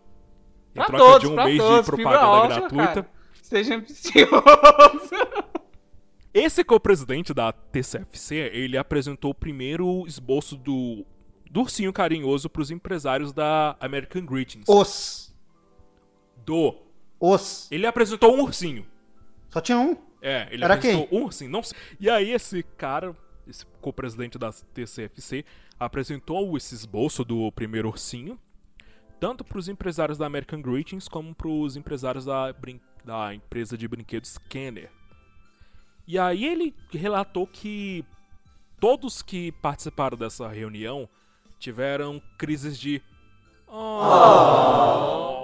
em 0.75 0.79
Pra 0.79 0.85
troca 0.85 1.03
todos, 1.03 1.19
de 1.21 1.27
um 1.27 1.43
mês 1.43 1.57
todos, 1.57 1.79
de 1.79 1.85
propaganda 1.85 2.27
ótica, 2.27 2.59
gratuita, 2.59 3.03
cara. 3.03 3.09
Seja 3.41 3.75
ambicioso. 3.75 4.31
esse 6.33 6.63
co-presidente 6.65 7.33
da 7.33 7.53
TCFC, 7.53 8.35
ele 8.53 8.77
apresentou 8.77 9.31
o 9.31 9.35
primeiro 9.35 10.05
esboço 10.05 10.57
do, 10.57 11.05
do 11.49 11.61
ursinho 11.61 11.93
carinhoso 11.93 12.49
pros 12.49 12.71
empresários 12.71 13.31
da 13.31 13.77
American 13.79 14.25
Greetings. 14.25 14.65
Os. 14.67 15.24
Do. 16.45 16.75
Os. 17.19 17.69
Ele 17.71 17.85
apresentou 17.87 18.35
um 18.35 18.41
ursinho. 18.41 18.85
Só 19.49 19.59
tinha 19.61 19.77
um. 19.79 19.97
É, 20.21 20.47
ele 20.51 20.63
Era 20.63 20.73
apresentou 20.75 21.07
um 21.19 21.23
ursinho. 21.23 21.49
Não. 21.51 21.61
E 21.99 22.09
aí 22.09 22.31
esse 22.31 22.61
cara, 22.77 23.15
esse 23.47 23.65
co-presidente 23.81 24.37
da 24.37 24.51
TCFC, 24.51 25.45
apresentou 25.79 26.55
esse 26.57 26.73
esboço 26.75 27.23
do 27.23 27.51
primeiro 27.51 27.87
ursinho, 27.89 28.39
tanto 29.19 29.43
para 29.43 29.57
os 29.57 29.67
empresários 29.69 30.17
da 30.17 30.25
American 30.25 30.61
Greetings 30.61 31.07
como 31.07 31.33
para 31.33 31.47
os 31.47 31.75
empresários 31.77 32.25
da, 32.25 32.51
brin- 32.53 32.81
da 33.03 33.33
empresa 33.33 33.77
de 33.77 33.87
brinquedos 33.87 34.37
Kenner. 34.49 34.89
E 36.07 36.19
aí 36.19 36.45
ele 36.45 36.75
relatou 36.91 37.47
que 37.47 38.05
todos 38.79 39.21
que 39.21 39.51
participaram 39.53 40.17
dessa 40.17 40.47
reunião 40.47 41.07
tiveram 41.59 42.21
crises 42.37 42.77
de 42.77 43.01
"Oh". 43.67 45.34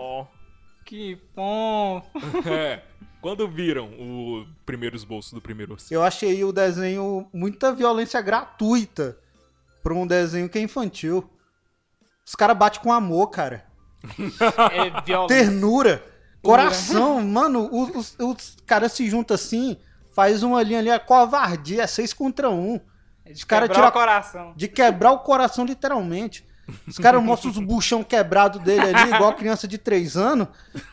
Que 0.91 1.17
bom. 1.33 2.05
É, 2.45 2.81
quando 3.21 3.48
viram 3.48 3.86
o 3.98 4.45
primeiro 4.65 4.93
esboço 4.93 5.33
do 5.33 5.39
primeiro 5.39 5.71
ursinho. 5.71 6.00
Eu 6.00 6.03
achei 6.03 6.43
o 6.43 6.51
desenho 6.51 7.29
muita 7.33 7.74
violência 7.74 8.19
gratuita 8.19 9.17
pra 9.81 9.93
um 9.93 10.05
desenho 10.05 10.50
que 10.50 10.60
é 10.60 10.62
infantil. 10.62 11.24
Os 12.25 12.36
caras 12.36 12.57
batem 12.57 12.81
com 12.81 12.91
amor, 12.91 13.27
cara. 13.27 13.65
É 14.74 15.01
violência. 15.05 15.27
Ternura. 15.45 16.03
Coração. 16.43 17.21
Mano, 17.21 17.69
os, 17.71 17.95
os, 17.95 18.15
os 18.19 18.57
caras 18.65 18.91
se 18.91 19.10
juntam 19.10 19.36
assim, 19.36 19.77
faz 20.13 20.43
uma 20.43 20.62
linha 20.62 20.79
ali, 20.79 20.89
é 20.89 21.00
covardia, 21.00 21.83
é 21.83 21.88
seis 21.88 22.13
contra 22.13 22.50
um. 22.50 22.81
É 23.24 23.31
Os 23.31 23.45
caras 23.45 23.69
quebrar 23.69 23.75
tiram 23.75 23.88
o 23.88 23.91
coração. 23.93 24.53
de 24.57 24.67
quebrar 24.67 25.12
o 25.13 25.19
coração 25.19 25.63
literalmente. 25.63 26.45
Os 26.88 26.98
caras 26.98 27.22
mostram 27.24 27.51
os 27.51 27.58
buchão 27.60 28.04
quebrado 28.04 28.60
dele 28.60 28.82
ali, 28.96 29.13
igual 29.13 29.34
criança 29.36 29.68
de 29.68 29.78
3 29.78 30.16
anos. 30.18 30.48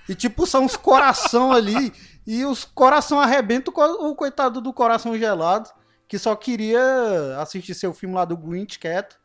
E 0.09 0.15
tipo, 0.15 0.47
são 0.47 0.65
uns 0.65 0.77
coração 0.77 1.53
ali. 1.53 1.93
E 2.27 2.45
os 2.45 2.65
coração 2.65 3.19
arrebentam 3.21 3.71
o 3.73 3.75
co- 3.75 4.09
o 4.11 4.15
coitado 4.15 4.61
do 4.61 4.73
coração 4.73 5.17
gelado, 5.19 5.71
que 6.07 6.19
só 6.19 6.35
queria 6.37 7.37
assistir 7.41 7.75
seu 7.75 7.93
filme 7.95 8.15
lá 8.15 8.25
do 8.25 8.37
Grinch 8.37 8.79
quieto 8.79 9.19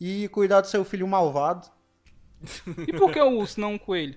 e 0.00 0.28
cuidar 0.28 0.60
do 0.60 0.66
seu 0.66 0.84
filho 0.84 1.06
malvado. 1.06 1.68
E 2.86 2.92
por 2.92 3.10
que 3.12 3.20
o 3.20 3.30
urso, 3.38 3.60
não 3.60 3.74
o 3.74 3.78
coelho? 3.78 4.16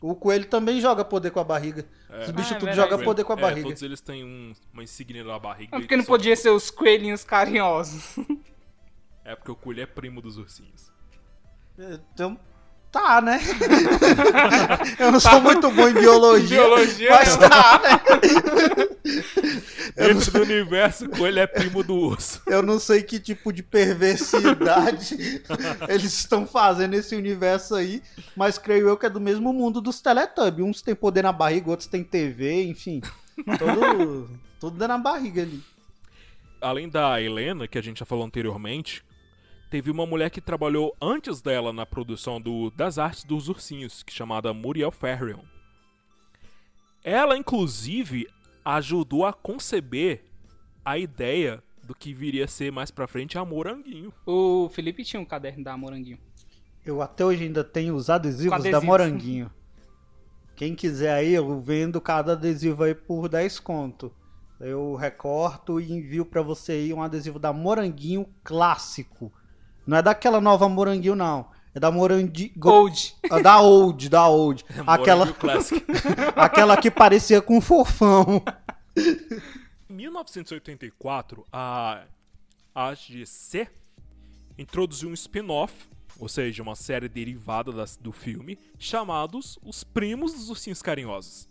O 0.00 0.14
coelho 0.14 0.44
também 0.46 0.80
joga 0.82 1.02
poder 1.04 1.30
com 1.30 1.40
a 1.40 1.44
barriga. 1.44 1.86
Os 2.22 2.30
bichos 2.30 2.52
Ah, 2.52 2.56
é 2.56 2.58
tudo 2.58 2.72
jogam 2.74 3.02
poder 3.02 3.24
com 3.24 3.32
a 3.32 3.36
É, 3.36 3.40
barriga. 3.40 3.68
todos 3.68 3.82
eles 3.82 4.00
têm 4.02 4.22
um- 4.22 4.52
uma 4.72 4.82
insígnia 4.82 5.24
na 5.24 5.38
barriga. 5.38 5.74
É 5.76 5.80
porque 5.80 5.96
não 5.96 6.04
Só- 6.04 6.12
podia 6.12 6.36
ser 6.36 6.50
os 6.50 6.70
coelhinhos 6.70 7.24
carinhosos. 7.24 8.16
É 9.24 9.34
porque 9.34 9.50
o 9.50 9.56
coelho 9.56 9.80
é 9.82 9.86
primo 9.86 10.20
dos 10.20 10.36
ursinhos. 10.36 10.92
Então, 11.78 12.38
tá, 12.94 13.20
né? 13.20 13.40
Eu 14.98 15.10
não 15.10 15.18
sou 15.18 15.40
muito 15.40 15.68
bom 15.72 15.88
em 15.88 15.94
biologia, 15.94 16.60
Biologia, 16.60 17.10
mas 17.10 17.36
não. 17.36 17.48
tá, 17.48 17.80
né? 17.82 18.00
Dentro 19.96 20.30
do 20.32 20.42
universo, 20.42 21.08
coelho 21.08 21.40
é 21.40 21.46
primo 21.46 21.82
do 21.82 21.94
urso. 21.94 22.40
Eu 22.46 22.62
não 22.62 22.78
sei 22.78 23.02
que 23.02 23.18
tipo 23.18 23.52
de 23.52 23.62
perversidade 23.62 25.42
eles 25.88 26.14
estão 26.14 26.46
fazendo 26.46 26.92
nesse 26.92 27.14
universo 27.14 27.74
aí, 27.74 28.02
mas 28.36 28.58
creio 28.58 28.88
eu 28.88 28.96
que 28.96 29.06
é 29.06 29.10
do 29.10 29.20
mesmo 29.20 29.52
mundo 29.52 29.80
dos 29.80 30.00
Teletubbies. 30.00 30.66
Uns 30.66 30.82
têm 30.82 30.94
poder 30.94 31.22
na 31.22 31.32
barriga, 31.32 31.70
outros 31.70 31.88
têm 31.88 32.02
TV, 32.02 32.64
enfim. 32.64 33.02
Tudo, 33.58 34.30
tudo 34.60 34.88
na 34.88 34.98
barriga 34.98 35.42
ali. 35.42 35.62
Além 36.60 36.88
da 36.88 37.20
Helena, 37.20 37.68
que 37.68 37.76
a 37.76 37.82
gente 37.82 37.98
já 37.98 38.06
falou 38.06 38.24
anteriormente, 38.24 39.04
teve 39.74 39.90
uma 39.90 40.06
mulher 40.06 40.30
que 40.30 40.40
trabalhou 40.40 40.94
antes 41.02 41.42
dela 41.42 41.72
na 41.72 41.84
produção 41.84 42.40
do- 42.40 42.70
das 42.76 42.96
artes 42.96 43.24
dos 43.24 43.48
ursinhos, 43.48 44.04
que 44.04 44.12
chamada 44.12 44.54
Muriel 44.54 44.92
Ferrion. 44.92 45.40
Ela, 47.02 47.36
inclusive, 47.36 48.28
ajudou 48.64 49.26
a 49.26 49.32
conceber 49.32 50.22
a 50.84 50.96
ideia 50.96 51.60
do 51.82 51.92
que 51.92 52.14
viria 52.14 52.44
a 52.44 52.48
ser 52.48 52.70
mais 52.70 52.92
pra 52.92 53.08
frente 53.08 53.36
a 53.36 53.44
Moranguinho. 53.44 54.12
O 54.24 54.68
Felipe 54.68 55.02
tinha 55.02 55.18
um 55.20 55.24
caderno 55.24 55.64
da 55.64 55.76
Moranguinho. 55.76 56.18
Eu 56.86 57.02
até 57.02 57.24
hoje 57.24 57.42
ainda 57.42 57.64
tenho 57.64 57.96
os 57.96 58.08
adesivos, 58.08 58.52
adesivos. 58.52 58.80
da 58.80 58.86
Moranguinho. 58.86 59.50
Quem 60.54 60.76
quiser 60.76 61.12
aí, 61.14 61.34
eu 61.34 61.60
vendo 61.60 62.00
cada 62.00 62.34
adesivo 62.34 62.84
aí 62.84 62.94
por 62.94 63.28
10 63.28 63.58
conto. 63.58 64.14
Eu 64.60 64.94
recorto 64.94 65.80
e 65.80 65.90
envio 65.92 66.24
pra 66.24 66.42
você 66.42 66.70
aí 66.74 66.94
um 66.94 67.02
adesivo 67.02 67.40
da 67.40 67.52
Moranguinho 67.52 68.24
clássico. 68.44 69.32
Não 69.86 69.96
é 69.96 70.02
daquela 70.02 70.40
nova 70.40 70.68
Moranguinho, 70.68 71.14
não. 71.16 71.46
É 71.74 71.80
da 71.80 71.90
Moranguinho... 71.90 72.52
Gold. 72.56 73.14
Ah, 73.30 73.40
Da 73.40 73.60
old, 73.60 74.08
da 74.08 74.26
old. 74.28 74.64
Aquela, 74.86 75.26
Moranguinho 75.26 75.34
Classic. 75.40 75.84
aquela 76.36 76.76
que 76.76 76.90
parecia 76.90 77.42
com 77.42 77.58
um 77.58 77.60
fofão. 77.60 78.42
Em 79.90 79.92
1984, 79.94 81.44
a 81.52 82.04
AGC 82.74 83.68
introduziu 84.58 85.08
um 85.08 85.14
spin-off, 85.14 85.74
ou 86.18 86.28
seja, 86.28 86.62
uma 86.62 86.76
série 86.76 87.08
derivada 87.08 87.72
das- 87.72 87.96
do 87.96 88.12
filme, 88.12 88.58
chamados 88.78 89.58
Os 89.64 89.82
Primos 89.82 90.32
dos 90.32 90.48
Ursinhos 90.50 90.80
Carinhosos. 90.80 91.48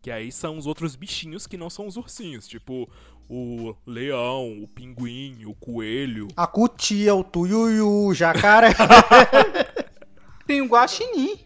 Que 0.00 0.10
aí 0.10 0.30
são 0.30 0.58
os 0.58 0.66
outros 0.66 0.94
bichinhos 0.96 1.46
que 1.46 1.56
não 1.56 1.70
são 1.70 1.86
os 1.86 1.96
ursinhos, 1.96 2.46
tipo 2.46 2.88
o 3.28 3.74
leão, 3.86 4.62
o 4.62 4.68
pinguim, 4.68 5.44
o 5.46 5.54
coelho. 5.54 6.28
A 6.36 6.46
cutia, 6.46 7.14
o 7.14 7.24
tuiuiu, 7.24 8.06
o 8.06 8.14
jacaré. 8.14 8.68
Tem 10.46 10.60
o 10.60 10.66
guaxinim. 10.68 11.38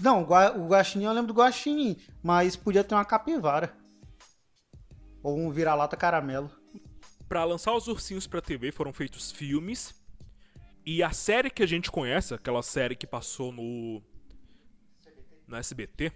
Não, 0.00 0.22
o 0.22 0.26
gua- 0.26 0.52
o 0.56 0.66
guaxinim 0.68 1.06
eu 1.06 1.12
lembro 1.12 1.32
do 1.32 1.38
guaxinim, 1.40 1.96
mas 2.22 2.54
podia 2.54 2.84
ter 2.84 2.94
uma 2.94 3.04
capivara. 3.04 3.74
Ou 5.22 5.38
um 5.38 5.50
vira-lata 5.50 5.96
caramelo. 5.96 6.50
Pra 7.28 7.44
lançar 7.44 7.72
os 7.74 7.88
ursinhos 7.88 8.26
pra 8.26 8.40
TV 8.42 8.70
foram 8.70 8.92
feitos 8.92 9.32
filmes. 9.32 9.94
E 10.84 11.02
a 11.02 11.10
série 11.10 11.50
que 11.50 11.62
a 11.62 11.66
gente 11.66 11.90
conhece, 11.90 12.32
aquela 12.34 12.62
série 12.62 12.94
que 12.94 13.06
passou 13.06 13.50
no 13.50 14.02
no 15.48 15.56
SBT, 15.56 16.12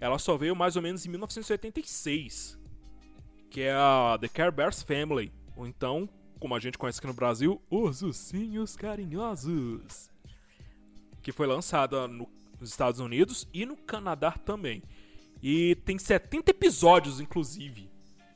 ela 0.00 0.18
só 0.18 0.36
veio 0.36 0.56
mais 0.56 0.76
ou 0.76 0.82
menos 0.82 1.04
em 1.04 1.10
1986, 1.10 2.58
que 3.50 3.62
é 3.62 3.72
a 3.72 4.18
The 4.20 4.28
Care 4.28 4.50
Bears 4.50 4.82
Family, 4.82 5.32
ou 5.56 5.66
então, 5.66 6.08
como 6.38 6.54
a 6.54 6.60
gente 6.60 6.76
conhece 6.78 6.98
aqui 6.98 7.06
no 7.06 7.14
Brasil, 7.14 7.60
Os 7.70 8.02
Ursinhos 8.02 8.76
Carinhosos, 8.76 10.10
que 11.22 11.32
foi 11.32 11.46
lançada 11.46 12.06
no- 12.06 12.28
nos 12.60 12.70
Estados 12.70 13.00
Unidos 13.00 13.46
e 13.52 13.64
no 13.66 13.76
Canadá 13.76 14.30
também. 14.32 14.82
E 15.42 15.74
tem 15.84 15.98
70 15.98 16.50
episódios, 16.50 17.20
inclusive. 17.20 17.90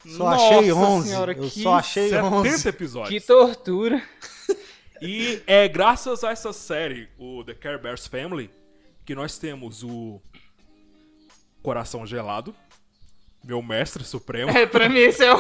Só 0.07 0.31
Nossa 0.31 0.45
achei 0.59 0.73
11. 0.73 1.09
senhora, 1.09 1.33
eu 1.33 1.49
só 1.51 1.75
achei 1.75 2.09
70 2.11 2.27
11. 2.35 2.69
episódios. 2.69 3.21
Que 3.23 3.27
tortura. 3.27 4.03
E 5.03 5.43
é 5.47 5.67
graças 5.67 6.23
a 6.23 6.31
essa 6.31 6.53
série, 6.53 7.09
o 7.19 7.43
The 7.43 7.55
Care 7.55 7.79
Bears 7.81 8.07
Family, 8.07 8.51
que 9.07 9.15
nós 9.15 9.39
temos 9.39 9.83
o 9.83 10.21
Coração 11.63 12.07
Gelado, 12.07 12.55
meu 13.45 13.63
mestre 13.63 14.05
supremo, 14.05 14.51
É, 14.51 14.67
pra 14.67 14.89
mim 14.89 14.99
esse 14.99 15.25
é 15.25 15.35
o... 15.35 15.39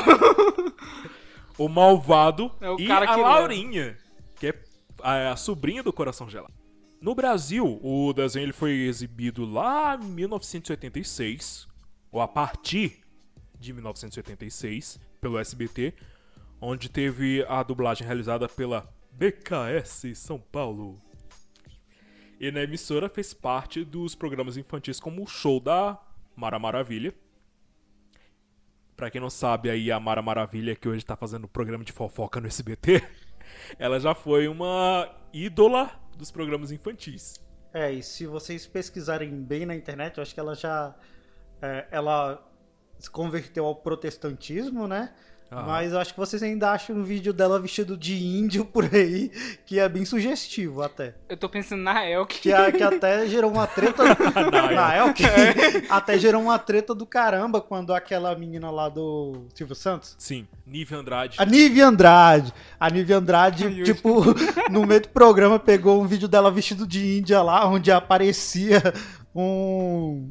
o 1.58 1.68
Malvado 1.68 2.50
É 2.60 2.70
o 2.70 2.80
e 2.80 2.90
a 2.90 3.16
Laurinha, 3.16 3.96
que 4.38 4.48
é 4.48 4.54
a, 5.02 5.32
a 5.32 5.36
sobrinha 5.36 5.82
do 5.82 5.92
Coração 5.92 6.28
Gelado. 6.28 6.54
No 7.00 7.14
Brasil, 7.14 7.80
o 7.82 8.12
desenho 8.12 8.44
ele 8.44 8.52
foi 8.52 8.72
exibido 8.72 9.44
lá 9.44 9.98
em 10.00 10.04
1986, 10.04 11.66
ou 12.12 12.20
a 12.20 12.28
partir 12.28 13.00
de 13.58 13.72
1986, 13.72 15.00
pelo 15.20 15.38
SBT, 15.38 15.94
onde 16.60 16.90
teve 16.90 17.44
a 17.48 17.62
dublagem 17.62 18.06
realizada 18.06 18.48
pela 18.48 18.86
BKS 19.12 20.14
São 20.14 20.38
Paulo. 20.38 21.00
E 22.38 22.50
na 22.50 22.62
emissora 22.62 23.08
fez 23.08 23.32
parte 23.34 23.84
dos 23.84 24.14
programas 24.14 24.56
infantis 24.56 24.98
como 25.00 25.22
o 25.22 25.26
Show 25.26 25.60
da 25.60 25.98
Mara 26.36 26.58
Maravilha. 26.58 27.14
Pra 29.00 29.10
quem 29.10 29.18
não 29.18 29.30
sabe 29.30 29.70
aí, 29.70 29.90
a 29.90 29.98
Mara 29.98 30.20
Maravilha, 30.20 30.76
que 30.76 30.86
hoje 30.86 31.02
tá 31.02 31.16
fazendo 31.16 31.48
programa 31.48 31.82
de 31.82 31.90
fofoca 31.90 32.38
no 32.38 32.46
SBT, 32.46 33.02
ela 33.80 33.98
já 33.98 34.14
foi 34.14 34.46
uma 34.46 35.10
ídola 35.32 35.90
dos 36.18 36.30
programas 36.30 36.70
infantis. 36.70 37.40
É, 37.72 37.90
e 37.90 38.02
se 38.02 38.26
vocês 38.26 38.66
pesquisarem 38.66 39.30
bem 39.42 39.64
na 39.64 39.74
internet, 39.74 40.18
eu 40.18 40.22
acho 40.22 40.34
que 40.34 40.38
ela 40.38 40.54
já. 40.54 40.94
é, 41.62 41.86
ela 41.90 42.46
se 42.98 43.10
converteu 43.10 43.64
ao 43.64 43.74
protestantismo, 43.74 44.86
né? 44.86 45.14
Mas 45.50 45.92
eu 45.92 45.98
acho 45.98 46.12
que 46.14 46.20
vocês 46.20 46.42
ainda 46.44 46.70
acham 46.70 46.94
um 46.94 47.02
vídeo 47.02 47.32
dela 47.32 47.58
vestido 47.58 47.96
de 47.96 48.14
índio 48.22 48.64
por 48.64 48.84
aí, 48.84 49.32
que 49.66 49.80
é 49.80 49.88
bem 49.88 50.04
sugestivo 50.04 50.80
até. 50.80 51.14
Eu 51.28 51.36
tô 51.36 51.48
pensando 51.48 51.82
na 51.82 52.06
Elk. 52.08 52.38
Que, 52.40 52.52
a- 52.52 52.70
que 52.70 52.82
até 52.82 53.26
gerou 53.26 53.50
uma 53.50 53.66
treta. 53.66 54.04
na 54.74 54.96
Elk, 54.96 55.22
até 55.88 56.16
gerou 56.18 56.40
uma 56.42 56.56
treta 56.58 56.94
do 56.94 57.04
caramba 57.04 57.60
quando 57.60 57.92
aquela 57.92 58.32
menina 58.36 58.70
lá 58.70 58.88
do 58.88 59.46
Silvio 59.52 59.74
Santos. 59.74 60.14
Sim, 60.18 60.46
Nive 60.64 60.94
Andrade. 60.94 61.36
A 61.38 61.44
Nive 61.44 61.80
Andrade. 61.82 62.54
A 62.78 62.88
Nive 62.88 63.12
Andrade, 63.12 63.66
Ai, 63.66 63.82
tipo, 63.82 64.22
no 64.70 64.86
meio 64.86 65.00
do 65.00 65.08
programa 65.08 65.58
pegou 65.58 66.00
um 66.00 66.06
vídeo 66.06 66.28
dela 66.28 66.50
vestido 66.50 66.86
de 66.86 67.18
índia 67.18 67.42
lá, 67.42 67.66
onde 67.66 67.90
aparecia 67.90 68.80
um. 69.34 70.30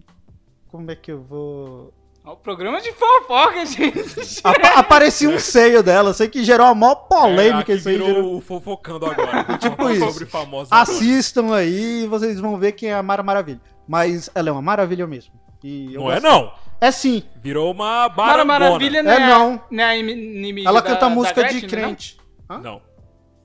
Como 0.69 0.89
é 0.91 0.95
que 0.95 1.11
eu 1.11 1.21
vou. 1.21 1.93
O 2.31 2.35
programa 2.37 2.79
de 2.81 2.91
fofoca, 2.93 3.65
gente. 3.67 4.41
Apa- 4.43 4.79
aparecia 4.79 5.29
um 5.29 5.39
seio 5.39 5.81
dela, 5.81 6.13
sei 6.13 6.27
que 6.27 6.43
gerou 6.43 6.67
a 6.67 6.75
maior 6.75 6.95
polêmica 6.95 7.71
é, 7.71 7.75
isso 7.75 7.87
aqui 7.89 7.97
aí. 7.97 8.03
virou 8.03 8.07
gerou- 8.23 8.35
o 8.37 8.41
fofocando 8.41 9.05
agora. 9.05 9.43
Tipo 9.57 9.89
isso. 9.89 10.11
Sobre 10.11 10.27
atores. 10.31 10.67
Assistam 10.71 11.53
aí 11.55 12.03
e 12.03 12.07
vocês 12.07 12.39
vão 12.39 12.57
ver 12.57 12.73
quem 12.73 12.89
é 12.89 12.93
a 12.93 13.01
Mara 13.03 13.23
Maravilha. 13.23 13.61
Mas 13.87 14.29
ela 14.35 14.49
é 14.49 14.51
uma 14.51 14.61
maravilha 14.61 15.07
mesmo. 15.07 15.33
E 15.63 15.93
eu 15.93 16.01
Não 16.01 16.11
é 16.11 16.19
gosto- 16.19 16.23
não. 16.23 16.53
É 16.81 16.91
sim. 16.91 17.23
Virou 17.41 17.71
uma 17.71 18.07
Mara. 18.09 18.45
Maravilha 18.45 19.01
não 19.03 19.11
É 19.11 19.15
é, 19.15 19.27
não. 19.27 19.63
não 19.71 19.83
é 19.83 19.87
a 19.87 19.97
inimiga 19.97 20.69
Ela 20.69 20.81
da- 20.81 20.87
canta 20.87 21.09
música 21.09 21.41
Gretchen, 21.41 21.59
de 21.59 21.65
é 21.65 21.69
crente. 21.69 22.17
Hã? 22.49 22.57
Não, 22.59 22.81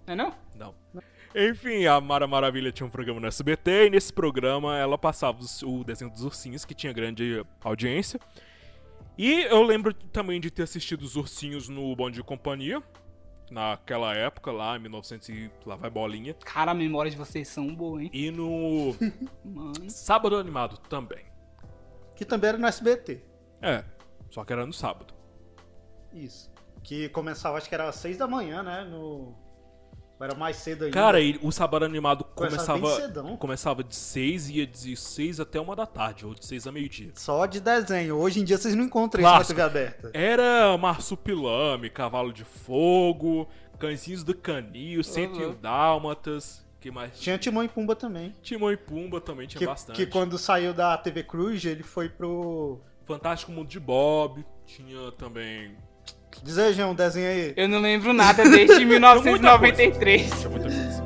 Não 0.06 0.12
é 0.12 0.14
não? 0.16 0.32
não. 0.56 0.74
Enfim, 1.34 1.84
a 1.86 2.00
Mara 2.00 2.28
Maravilha 2.28 2.70
tinha 2.70 2.86
um 2.86 2.90
programa 2.90 3.18
no 3.18 3.26
SBT 3.26 3.86
e 3.86 3.90
nesse 3.90 4.12
programa 4.12 4.78
ela 4.78 4.96
passava 4.96 5.40
os- 5.40 5.62
o 5.62 5.82
desenho 5.82 6.10
dos 6.10 6.22
ursinhos, 6.22 6.64
que 6.64 6.74
tinha 6.74 6.92
grande 6.92 7.44
audiência. 7.64 8.20
E 9.16 9.42
eu 9.42 9.62
lembro 9.62 9.94
também 9.94 10.40
de 10.40 10.50
ter 10.50 10.64
assistido 10.64 11.02
os 11.02 11.16
ursinhos 11.16 11.68
no 11.68 11.94
Bom 11.94 12.10
de 12.10 12.22
Companhia, 12.22 12.82
naquela 13.50 14.12
época 14.14 14.50
lá, 14.50 14.76
em 14.76 14.80
1900 14.80 15.28
e 15.28 15.50
lá 15.64 15.76
vai 15.76 15.88
bolinha. 15.88 16.34
Cara, 16.44 16.72
a 16.72 16.74
memória 16.74 17.10
de 17.10 17.16
vocês 17.16 17.46
são 17.46 17.72
boa, 17.74 18.02
hein? 18.02 18.10
E 18.12 18.30
no 18.30 18.96
Mano. 19.44 19.88
Sábado 19.88 20.36
Animado 20.36 20.78
também. 20.88 21.24
Que 22.16 22.24
também 22.24 22.48
era 22.48 22.58
no 22.58 22.66
SBT. 22.66 23.22
É, 23.62 23.84
só 24.30 24.44
que 24.44 24.52
era 24.52 24.66
no 24.66 24.72
sábado. 24.72 25.14
Isso. 26.12 26.52
Que 26.82 27.08
começava, 27.08 27.56
acho 27.56 27.68
que 27.68 27.74
era 27.74 27.88
às 27.88 27.96
seis 27.96 28.16
da 28.16 28.26
manhã, 28.26 28.62
né? 28.62 28.84
No... 28.84 29.34
Era 30.24 30.34
mais 30.34 30.56
cedo 30.56 30.84
ainda. 30.84 30.94
Cara, 30.94 31.20
e 31.20 31.38
o 31.42 31.52
Sábado 31.52 31.84
Animado 31.84 32.24
Começava 32.34 32.80
começava, 33.38 33.84
de 33.84 33.94
6 33.94 34.48
e 34.48 34.52
ia 34.54 34.66
de 34.66 34.96
6 34.96 35.40
até 35.40 35.60
uma 35.60 35.76
da 35.76 35.86
tarde, 35.86 36.24
ou 36.24 36.34
de 36.34 36.44
6 36.46 36.66
a 36.66 36.72
meio-dia. 36.72 37.10
Só 37.14 37.44
de 37.46 37.60
desenho. 37.60 38.16
Hoje 38.16 38.40
em 38.40 38.44
dia 38.44 38.56
vocês 38.56 38.74
não 38.74 38.84
encontram 38.84 39.20
isso 39.22 39.30
Clássico. 39.30 39.58
na 39.60 39.68
TV 39.68 39.80
aberta. 39.80 40.10
Era 40.14 40.76
Marsupilame, 40.78 41.90
Cavalo 41.90 42.32
de 42.32 42.44
Fogo, 42.44 43.46
Cãezinhos 43.78 44.24
do 44.24 44.34
Canil, 44.34 45.04
101 45.04 45.48
Uhum. 45.48 45.56
Dálmatas, 45.60 46.64
que 46.80 46.90
mais? 46.90 47.18
Tinha 47.20 47.36
Timão 47.38 47.62
e 47.64 47.68
Pumba 47.68 47.94
também. 47.94 48.34
Timão 48.42 48.72
e 48.72 48.76
Pumba 48.76 49.20
também 49.20 49.46
tinha 49.46 49.58
Que, 49.58 49.66
bastante. 49.66 49.96
que 49.96 50.06
quando 50.06 50.38
saiu 50.38 50.72
da 50.72 50.96
TV 50.96 51.22
Cruz, 51.22 51.64
ele 51.64 51.82
foi 51.82 52.08
pro. 52.08 52.80
Fantástico 53.04 53.52
Mundo 53.52 53.68
de 53.68 53.78
Bob, 53.78 54.42
tinha 54.64 55.12
também... 55.12 55.76
Desejão, 56.42 56.90
um 56.90 56.94
desenho 56.94 57.28
aí. 57.28 57.54
Eu 57.56 57.68
não 57.68 57.80
lembro 57.80 58.12
nada 58.12 58.48
desde 58.48 58.84
1993. 58.86 60.30
Tinha 60.30 60.48
muita 60.50 60.68
coisa. 60.68 61.04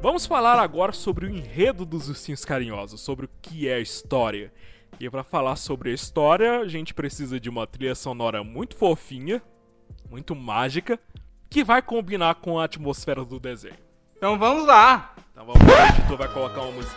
Vamos 0.00 0.26
falar 0.26 0.58
agora 0.58 0.92
sobre 0.92 1.26
o 1.26 1.30
enredo 1.30 1.84
dos 1.84 2.08
ursinhos 2.08 2.44
carinhosos, 2.44 3.00
sobre 3.00 3.26
o 3.26 3.30
que 3.42 3.68
é 3.68 3.74
a 3.74 3.80
história. 3.80 4.52
E 5.00 5.08
para 5.08 5.22
falar 5.22 5.56
sobre 5.56 5.90
a 5.90 5.94
história, 5.94 6.58
a 6.60 6.66
gente 6.68 6.92
precisa 6.92 7.38
de 7.38 7.48
uma 7.48 7.66
trilha 7.66 7.94
sonora 7.94 8.42
muito 8.42 8.76
fofinha, 8.76 9.40
muito 10.10 10.34
mágica, 10.34 10.98
que 11.48 11.62
vai 11.62 11.80
combinar 11.80 12.34
com 12.36 12.58
a 12.58 12.64
atmosfera 12.64 13.24
do 13.24 13.38
desenho. 13.38 13.76
Então 14.16 14.36
vamos 14.38 14.66
lá. 14.66 15.14
Então 15.32 15.46
vamos 15.46 15.62
lá, 15.62 15.84
o 15.84 15.88
editor 15.88 16.16
vai 16.18 16.28
colocar 16.28 16.62
uma 16.62 16.72
música. 16.72 16.96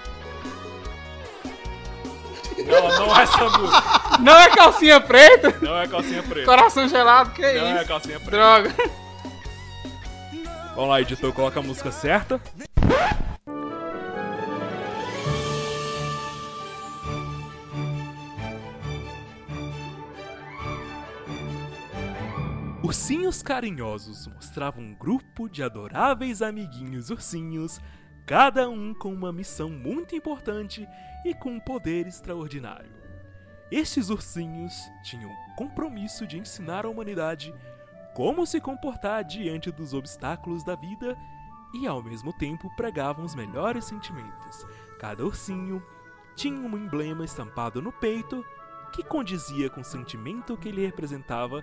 Não, 2.58 3.06
não 3.08 3.18
é 3.18 3.24
essa 3.24 3.50
música. 3.50 4.18
Não 4.20 4.40
é 4.40 4.50
calcinha 4.50 5.00
preta? 5.00 5.56
Não 5.62 5.80
é 5.80 5.88
calcinha 5.88 6.24
preta. 6.24 6.46
Coração 6.46 6.88
gelado, 6.88 7.32
que 7.32 7.42
Não 7.42 7.48
é 7.68 7.76
isso? 7.78 7.88
calcinha 7.88 8.20
preta. 8.20 8.32
Droga. 8.32 8.76
Vamos 10.76 10.90
lá, 10.90 11.02
editor, 11.02 11.32
coloca 11.34 11.60
a 11.60 11.64
música 11.64 11.92
certa. 11.92 12.42
Ursinhos 23.12 23.44
carinhosos 23.44 24.26
mostravam 24.28 24.82
um 24.82 24.94
grupo 24.94 25.50
de 25.50 25.62
adoráveis 25.62 26.42
amiguinhos 26.42 27.10
ursinhos, 27.10 27.78
cada 28.26 28.70
um 28.70 28.94
com 28.94 29.14
uma 29.14 29.34
missão 29.34 29.70
muito 29.70 30.16
importante 30.16 30.88
e 31.26 31.34
com 31.34 31.52
um 31.52 31.60
poder 31.60 32.08
extraordinário. 32.08 32.90
Estes 33.70 34.10
ursinhos 34.10 34.74
tinham 35.04 35.30
o 35.30 35.56
compromisso 35.58 36.26
de 36.26 36.38
ensinar 36.38 36.86
à 36.86 36.90
humanidade 36.90 37.54
como 38.16 38.46
se 38.46 38.62
comportar 38.62 39.26
diante 39.26 39.70
dos 39.74 39.94
obstáculos 39.94 40.64
da 40.64 40.76
vida 40.76 41.18
e 41.74 41.86
ao 41.86 42.02
mesmo 42.02 42.32
tempo 42.32 42.74
pregavam 42.78 43.26
os 43.26 43.36
melhores 43.36 43.84
sentimentos. 43.84 44.66
Cada 45.02 45.26
ursinho 45.26 45.84
tinha 46.34 46.62
um 46.62 46.78
emblema 46.78 47.26
estampado 47.26 47.82
no 47.82 47.92
peito 47.92 48.42
que 48.94 49.04
condizia 49.04 49.70
com 49.70 49.82
o 49.82 49.86
sentimento 49.86 50.56
que 50.56 50.70
ele 50.70 50.86
representava, 50.86 51.62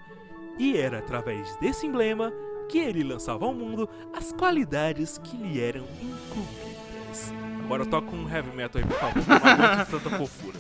e 0.59 0.77
era 0.77 0.99
através 0.99 1.57
desse 1.57 1.87
emblema 1.87 2.33
que 2.69 2.79
ele 2.79 3.03
lançava 3.03 3.47
ao 3.47 3.55
mundo 3.55 3.89
as 4.15 4.33
qualidades 4.33 5.19
que 5.19 5.37
lhe 5.37 5.61
eram 5.61 5.85
incumbidas. 6.03 7.33
Agora 7.65 7.87
toca 7.87 8.15
um 8.15 8.29
heavy 8.29 8.55
metal 8.57 8.81
aí, 8.81 8.89
por 8.89 8.99
favor. 8.99 9.25
Não 9.27 9.37
aguento 9.37 9.91
tanta 9.91 10.11
fofura. 10.17 10.59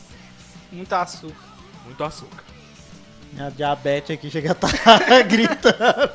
Muito 0.71 0.93
açúcar. 0.93 1.49
Muito 1.85 2.05
açúcar. 2.05 2.45
A 3.39 3.51
diabetes 3.51 4.11
aqui 4.11 4.31
chega 4.31 4.51
a 4.51 4.53
estar 4.53 5.23
gritando. 5.25 6.11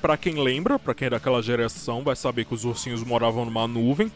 Pra 0.00 0.16
quem 0.16 0.34
lembra, 0.42 0.78
pra 0.78 0.94
quem 0.94 1.06
é 1.06 1.10
daquela 1.10 1.42
geração, 1.42 2.02
vai 2.02 2.14
saber 2.14 2.44
que 2.44 2.54
os 2.54 2.64
ursinhos 2.64 3.02
moravam 3.02 3.44
numa 3.44 3.66
nuvem. 3.66 4.10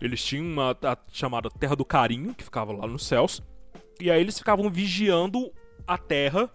Eles 0.00 0.24
tinham 0.24 0.46
uma 0.46 0.76
a 0.82 0.96
chamada 1.12 1.50
Terra 1.50 1.76
do 1.76 1.84
Carinho, 1.84 2.34
que 2.34 2.42
ficava 2.42 2.72
lá 2.72 2.86
nos 2.86 3.06
céus. 3.06 3.42
E 4.00 4.10
aí 4.10 4.20
eles 4.20 4.38
ficavam 4.38 4.70
vigiando 4.70 5.52
a 5.86 5.98
Terra 5.98 6.48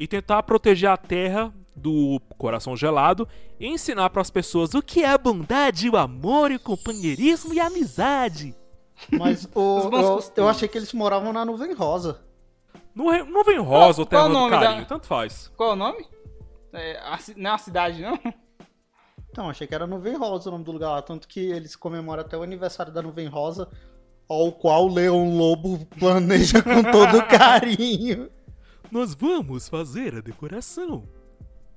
e 0.00 0.08
tentar 0.08 0.42
proteger 0.42 0.88
a 0.90 0.96
Terra 0.96 1.52
do 1.76 2.20
coração 2.36 2.74
gelado 2.76 3.28
e 3.60 3.66
ensinar 3.68 4.10
pras 4.10 4.30
pessoas 4.30 4.74
o 4.74 4.82
que 4.82 5.04
é 5.04 5.08
a 5.10 5.16
bondade, 5.18 5.88
o 5.88 5.96
amor, 5.96 6.50
o 6.50 6.58
companheirismo 6.58 7.54
e 7.54 7.60
a 7.60 7.66
amizade. 7.66 8.54
Mas 9.12 9.46
o, 9.54 9.88
eu, 9.92 10.24
eu 10.36 10.48
achei 10.48 10.66
que 10.66 10.76
eles 10.76 10.92
moravam 10.92 11.32
na 11.32 11.44
nuvem 11.44 11.72
rosa. 11.74 12.20
No 12.94 13.08
re- 13.10 13.22
Nuvem 13.22 13.58
Rosa 13.60 14.02
ou 14.02 14.06
Qual- 14.06 14.08
Terra 14.08 14.24
o 14.24 14.28
do 14.28 14.32
nome 14.34 14.50
da- 14.50 14.60
Carinho, 14.60 14.86
tanto 14.86 15.06
faz. 15.06 15.50
Qual 15.56 15.70
é 15.70 15.72
o 15.74 15.76
nome? 15.76 16.04
É, 16.72 16.98
a 16.98 17.18
não 17.36 17.50
é 17.50 17.54
a 17.54 17.58
cidade, 17.58 18.02
não? 18.02 18.18
Então, 19.30 19.48
achei 19.48 19.64
que 19.66 19.74
era 19.74 19.86
nuvem 19.86 20.16
rosa 20.16 20.48
o 20.48 20.52
nome 20.52 20.64
do 20.64 20.72
lugar 20.72 20.90
lá. 20.90 21.02
Tanto 21.02 21.28
que 21.28 21.38
eles 21.40 21.76
comemoram 21.76 22.22
até 22.22 22.36
o 22.36 22.42
aniversário 22.42 22.92
da 22.92 23.00
nuvem 23.00 23.28
rosa, 23.28 23.68
ao 24.28 24.50
qual 24.52 24.86
o 24.86 24.92
Leão 24.92 25.36
Lobo 25.36 25.86
planeja 25.98 26.60
com 26.62 26.82
todo 26.90 27.22
carinho. 27.28 28.28
Nós 28.90 29.14
vamos 29.14 29.68
fazer 29.68 30.16
a 30.16 30.20
decoração. 30.20 31.08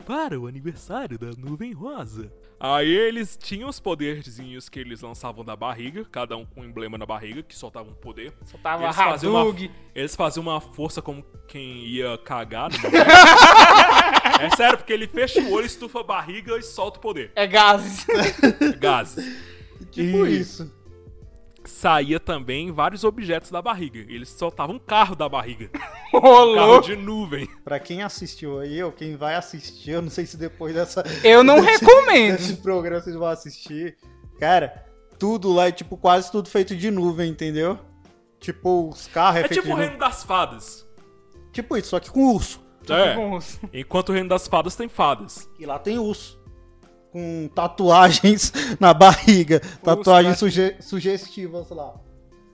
para 0.06 0.38
o 0.38 0.48
aniversário 0.48 1.18
da 1.18 1.32
nuvem 1.38 1.72
rosa. 1.72 2.30
Aí 2.60 2.90
eles 2.94 3.38
tinham 3.42 3.70
os 3.70 3.80
poderzinhos 3.80 4.68
que 4.68 4.78
eles 4.80 5.00
lançavam 5.02 5.46
da 5.46 5.56
barriga, 5.56 6.04
cada 6.04 6.36
um 6.36 6.46
com 6.46 6.60
um 6.60 6.66
emblema 6.66 6.98
na 6.98 7.06
barriga, 7.06 7.42
que 7.42 7.56
soltava 7.56 7.90
um 7.90 7.94
poder. 7.94 8.34
Só 8.44 8.58
tava 8.58 8.84
Eles 8.84 8.96
faziam, 8.98 9.34
uma, 9.34 9.70
eles 9.96 10.14
faziam 10.16 10.44
uma 10.44 10.60
força 10.60 11.02
como 11.02 11.24
quem 11.48 11.86
ia 11.86 12.18
cagar. 12.18 12.70
É 14.42 14.50
sério, 14.58 14.78
porque 14.78 14.92
ele 14.92 15.08
fecha 15.08 15.40
o 15.40 15.52
olho, 15.54 15.66
estufa 15.66 16.02
a 16.02 16.04
barriga 16.04 16.58
e 16.58 16.64
solta 16.64 16.98
o 16.98 17.02
poder. 17.02 17.32
É 17.36 17.48
gases. 17.48 18.06
Gases. 18.80 19.38
Tipo 19.92 20.26
isso. 20.26 20.70
Saía 21.66 22.20
também 22.20 22.72
vários 22.72 23.04
objetos 23.04 23.50
da 23.50 23.62
barriga. 23.62 24.00
Eles 24.00 24.30
soltavam 24.30 24.76
um 24.76 24.80
carro 24.80 25.16
da 25.16 25.28
barriga. 25.30 25.70
Ô, 26.14 26.18
Um 26.18 26.56
carro 26.56 26.82
de 26.82 26.96
nuvem. 26.96 27.48
Pra 27.64 27.80
quem 27.80 28.02
assistiu 28.04 28.60
aí, 28.60 28.82
ou 28.84 28.92
quem 28.92 29.16
vai 29.16 29.36
assistir, 29.36 29.92
eu 29.92 30.02
não 30.02 30.10
sei 30.10 30.26
se 30.26 30.36
depois 30.38 30.74
dessa, 30.74 31.04
Eu 31.24 31.44
não 31.44 31.60
recomendo. 31.62 32.38
desse 32.38 32.58
programa 32.58 33.02
vocês 33.02 33.16
vão 33.16 33.28
assistir. 33.28 33.98
Cara, 34.40 34.86
tudo 35.18 35.54
lá 35.54 35.68
é 35.68 35.72
tipo 35.72 35.96
quase 35.96 36.32
tudo 36.32 36.50
feito 36.50 36.76
de 36.76 36.92
nuvem, 36.92 37.30
entendeu? 37.32 37.80
Tipo, 38.40 38.90
os 38.90 39.08
carros 39.08 39.38
é, 39.38 39.46
É 39.46 39.48
feito 39.48 39.62
tipo 39.62 39.68
de 39.68 39.74
o 39.74 39.78
reino 39.78 39.98
das 39.98 40.24
fadas. 40.24 40.86
Tipo 41.54 41.78
isso, 41.78 41.90
só 41.90 42.00
que 42.00 42.12
com 42.12 42.34
urso. 42.34 42.62
É. 42.90 43.16
Nossa. 43.16 43.58
Enquanto 43.74 44.10
o 44.10 44.12
reino 44.12 44.28
das 44.28 44.48
fadas 44.48 44.76
tem 44.76 44.90
fadas. 44.90 45.50
E 45.58 45.66
lá 45.66 45.80
tem 45.80 45.98
urso. 45.98 46.38
Com 47.14 47.48
tatuagens 47.54 48.52
na 48.82 48.94
barriga. 48.94 49.62
Tatuagens 49.84 50.38
suge 50.40 50.76
sugestivas 50.82 51.70
lá. 51.70 51.94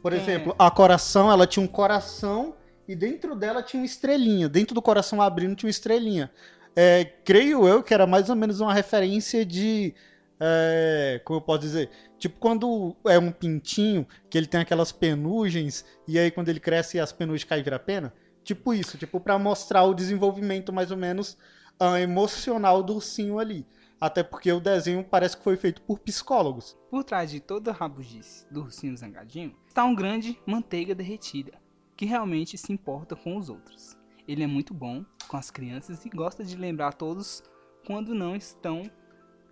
Por 0.03 0.13
É. 0.13 0.17
exemplo, 0.17 0.53
a 0.59 0.69
coração, 0.69 1.31
ela 1.31 1.47
tinha 1.47 1.63
um 1.63 1.67
coração 1.67 2.53
e 2.87 2.95
dentro 2.95 3.35
dela 3.35 3.63
tinha 3.63 3.81
uma 3.81 3.85
estrelinha. 3.85 4.47
Dentro 4.49 4.75
do 4.75 4.81
coração 4.81 5.21
abrindo 5.21 5.55
tinha 5.55 5.67
uma 5.67 5.71
estrelinha. 5.71 6.29
É, 6.75 7.05
creio 7.23 7.67
eu 7.67 7.81
que 7.81 7.93
era 7.93 8.05
mais 8.05 8.29
ou 8.29 8.35
menos 8.35 8.59
uma 8.59 8.73
referência 8.73 9.45
de. 9.45 9.95
é, 10.39 11.21
como 11.25 11.37
eu 11.37 11.41
posso 11.41 11.59
dizer? 11.61 11.89
Tipo, 12.17 12.37
quando 12.39 12.95
é 13.07 13.17
um 13.17 13.31
pintinho, 13.31 14.05
que 14.29 14.37
ele 14.37 14.45
tem 14.47 14.59
aquelas 14.59 14.91
penugens, 14.91 15.85
e 16.07 16.19
aí 16.19 16.29
quando 16.29 16.49
ele 16.49 16.59
cresce 16.59 16.99
as 16.99 17.11
penugens 17.13 17.45
caem 17.45 17.61
e 17.61 17.63
vira 17.63 17.79
pena. 17.79 18.13
Tipo 18.43 18.73
isso, 18.73 18.97
tipo, 18.97 19.19
pra 19.21 19.39
mostrar 19.39 19.83
o 19.83 19.93
desenvolvimento 19.93 20.71
mais 20.73 20.91
ou 20.91 20.97
menos 20.97 21.37
ah, 21.79 21.99
emocional 21.99 22.81
do 22.83 22.95
ursinho 22.95 23.39
ali. 23.39 23.65
Até 24.01 24.23
porque 24.23 24.49
o 24.51 24.61
desenho 24.61 25.03
parece 25.03 25.35
que 25.35 25.43
foi 25.43 25.57
feito 25.57 25.81
por 25.81 25.99
psicólogos. 25.99 26.77
Por 26.89 27.03
trás 27.03 27.29
de 27.29 27.41
toda 27.41 27.71
a 27.71 27.73
rabugice 27.73 28.47
do 28.49 28.61
ursinho 28.61 28.95
zangadinho 28.95 29.53
está 29.67 29.83
um 29.83 29.93
grande 29.93 30.39
manteiga 30.45 30.95
derretida, 30.95 31.51
que 31.97 32.05
realmente 32.05 32.57
se 32.57 32.71
importa 32.71 33.13
com 33.13 33.35
os 33.35 33.49
outros. 33.49 33.97
Ele 34.25 34.43
é 34.43 34.47
muito 34.47 34.73
bom 34.73 35.03
com 35.27 35.35
as 35.35 35.51
crianças 35.51 36.05
e 36.05 36.09
gosta 36.09 36.45
de 36.45 36.55
lembrar 36.55 36.93
todos 36.93 37.43
quando 37.85 38.15
não 38.15 38.37
estão 38.37 38.89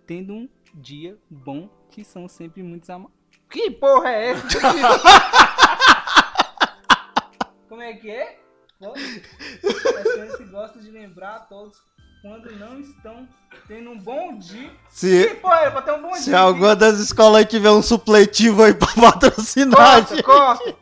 tendo 0.06 0.32
um 0.32 0.48
dia 0.74 1.18
bom, 1.28 1.68
que 1.90 2.02
são 2.02 2.26
sempre 2.26 2.62
muitos 2.62 2.88
amados. 2.88 3.14
Que 3.50 3.70
porra 3.70 4.08
é 4.10 4.30
essa? 4.30 4.48
Como 7.68 7.82
é 7.82 7.92
que 7.94 8.10
é? 8.10 8.40
As 8.80 10.12
crianças 10.12 10.50
gostam 10.50 10.80
de 10.80 10.90
lembrar 10.90 11.36
a 11.36 11.40
todos 11.40 11.82
quando 12.22 12.50
não 12.58 12.80
estão 12.80 13.28
tendo 13.66 13.90
um 13.90 13.98
bom 13.98 14.38
dia. 14.38 14.70
Se, 14.90 15.34
porra 15.36 15.60
é 15.62 15.70
pra 15.70 15.82
ter 15.82 15.92
um 15.92 16.02
bom 16.02 16.14
se 16.14 16.24
dia? 16.24 16.38
alguma 16.38 16.74
das 16.74 16.98
escolas 16.98 17.38
aí 17.40 17.46
tiver 17.46 17.70
um 17.70 17.82
supletivo 17.82 18.62
aí 18.64 18.74
pra 18.74 18.88
patrocinar, 18.94 19.76
Corta, 19.76 20.22
corta. 20.22 20.76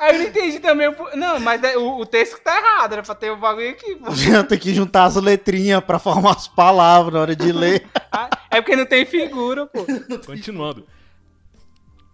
Aí 0.00 0.14
eu 0.16 0.18
não 0.22 0.26
entendi 0.28 0.58
também. 0.58 0.92
Não, 1.14 1.38
mas 1.38 1.62
é- 1.62 1.76
o, 1.76 2.00
o 2.00 2.06
texto 2.06 2.36
que 2.36 2.42
tá 2.44 2.56
errado, 2.58 2.92
era 2.94 3.02
pra 3.02 3.14
ter 3.14 3.30
o 3.30 3.36
bagulho 3.36 3.70
aqui. 3.70 3.94
pô. 3.96 4.10
gente, 4.12 4.48
tem 4.48 4.58
que 4.58 4.74
juntar 4.74 5.04
as 5.04 5.14
letrinhas 5.16 5.82
pra 5.84 5.98
formar 5.98 6.32
as 6.32 6.48
palavras 6.48 7.14
na 7.14 7.20
hora 7.20 7.36
de 7.36 7.52
ler. 7.52 7.86
Ah, 8.16 8.30
É 8.48 8.60
porque 8.60 8.76
não 8.76 8.86
tem 8.86 9.04
figura, 9.04 9.66
pô. 9.66 9.84
Continuando. 10.24 10.86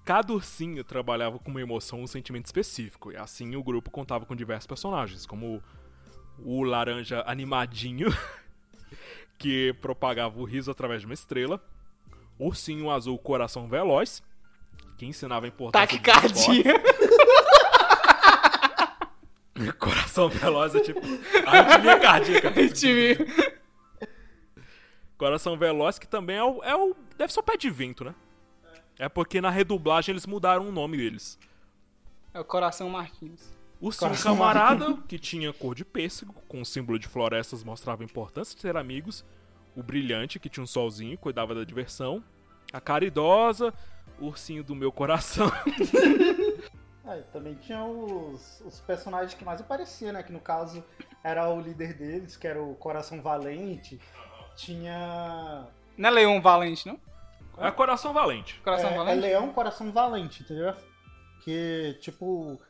Cada 0.02 0.32
ursinho 0.32 0.82
trabalhava 0.82 1.38
com 1.38 1.50
uma 1.50 1.60
emoção 1.60 1.98
ou 1.98 2.04
um 2.04 2.06
sentimento 2.06 2.46
específico, 2.46 3.12
e 3.12 3.16
assim 3.18 3.54
o 3.54 3.62
grupo 3.62 3.90
contava 3.90 4.24
com 4.24 4.34
diversos 4.34 4.66
personagens, 4.66 5.26
como 5.26 5.62
o 6.44 6.62
laranja 6.62 7.22
animadinho, 7.26 8.08
que 9.38 9.74
propagava 9.80 10.38
o 10.38 10.44
riso 10.44 10.70
através 10.70 11.00
de 11.00 11.06
uma 11.06 11.14
estrela, 11.14 11.60
o 12.38 12.46
ursinho 12.46 12.90
azul 12.90 13.18
coração 13.18 13.68
veloz, 13.68 14.22
que 14.96 15.06
ensinava 15.06 15.46
a 15.46 15.48
importância 15.48 15.86
Taquicardia. 15.86 16.74
Coração 19.78 20.30
veloz 20.30 20.74
é 20.74 20.80
tipo 20.80 21.00
arritmia 21.46 22.00
cardíaca. 22.00 22.50
Coração 25.20 25.54
Veloz, 25.54 25.98
que 25.98 26.08
também 26.08 26.36
é 26.36 26.42
o, 26.42 26.64
é 26.64 26.74
o. 26.74 26.96
Deve 27.18 27.30
ser 27.30 27.40
o 27.40 27.42
pé 27.42 27.54
de 27.54 27.68
vento, 27.68 28.04
né? 28.04 28.14
É 28.98 29.06
porque 29.06 29.38
na 29.38 29.50
redublagem 29.50 30.14
eles 30.14 30.24
mudaram 30.24 30.66
o 30.66 30.72
nome 30.72 30.96
deles. 30.96 31.38
É 32.32 32.40
o 32.40 32.44
coração 32.44 32.88
Marquinhos. 32.88 33.52
O 33.80 33.90
Sim 33.90 34.10
Camarada, 34.22 34.98
que 35.08 35.18
tinha 35.18 35.52
cor 35.52 35.74
de 35.74 35.84
pêssego, 35.84 36.34
com 36.46 36.60
o 36.60 36.66
símbolo 36.66 36.98
de 36.98 37.08
florestas, 37.08 37.64
mostrava 37.64 38.02
a 38.02 38.04
importância 38.04 38.54
de 38.54 38.60
ter 38.60 38.76
amigos. 38.76 39.24
O 39.74 39.82
Brilhante, 39.82 40.38
que 40.38 40.50
tinha 40.50 40.62
um 40.62 40.66
solzinho, 40.66 41.16
cuidava 41.16 41.54
da 41.54 41.64
diversão. 41.64 42.22
A 42.72 42.80
Caridosa, 42.80 43.72
o 44.20 44.26
ursinho 44.26 44.62
do 44.62 44.74
meu 44.74 44.92
coração. 44.92 45.50
É, 47.10 47.22
também 47.32 47.54
tinha 47.56 47.82
os, 47.84 48.62
os 48.64 48.78
personagens 48.80 49.34
que 49.34 49.44
mais 49.44 49.60
apareciam, 49.60 50.12
né? 50.12 50.22
Que 50.22 50.32
no 50.32 50.38
caso 50.38 50.84
era 51.24 51.48
o 51.50 51.60
líder 51.60 51.94
deles, 51.94 52.36
que 52.36 52.46
era 52.46 52.62
o 52.62 52.76
Coração 52.76 53.20
Valente. 53.20 54.00
Tinha. 54.54 55.66
Não 55.96 56.08
é 56.08 56.12
Leão 56.12 56.40
Valente, 56.40 56.86
não? 56.86 57.00
É 57.58 57.68
Coração 57.72 58.12
Valente. 58.12 58.60
Coração 58.62 58.90
é, 58.90 58.92
é 58.92 58.96
Valente? 58.96 59.20
Leão 59.20 59.52
Coração 59.52 59.90
Valente, 59.90 60.42
entendeu? 60.44 60.72
Que, 61.42 61.98
tipo, 62.00 62.60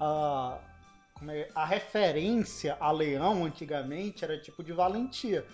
a, 0.00 0.58
é, 1.28 1.48
a 1.54 1.64
referência 1.64 2.76
a 2.80 2.90
leão 2.90 3.44
antigamente 3.44 4.24
era 4.24 4.38
tipo 4.38 4.62
de 4.62 4.72
valentia. 4.72 5.44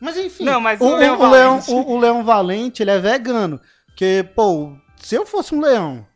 Mas 0.00 0.16
enfim, 0.16 0.44
Não, 0.44 0.60
mas 0.60 0.80
o, 0.80 0.84
o 0.84 0.96
Leão 0.96 1.18
o 1.20 1.30
leão, 1.30 1.50
Valente- 1.60 1.70
o, 1.72 1.90
o 1.90 1.98
leão 1.98 2.24
valente 2.24 2.82
ele 2.82 2.90
é 2.92 2.98
vegano. 2.98 3.60
Porque, 3.86 4.24
pô, 4.34 4.72
se 4.96 5.14
eu 5.16 5.26
fosse 5.26 5.54
um 5.54 5.60
leão 5.60 6.06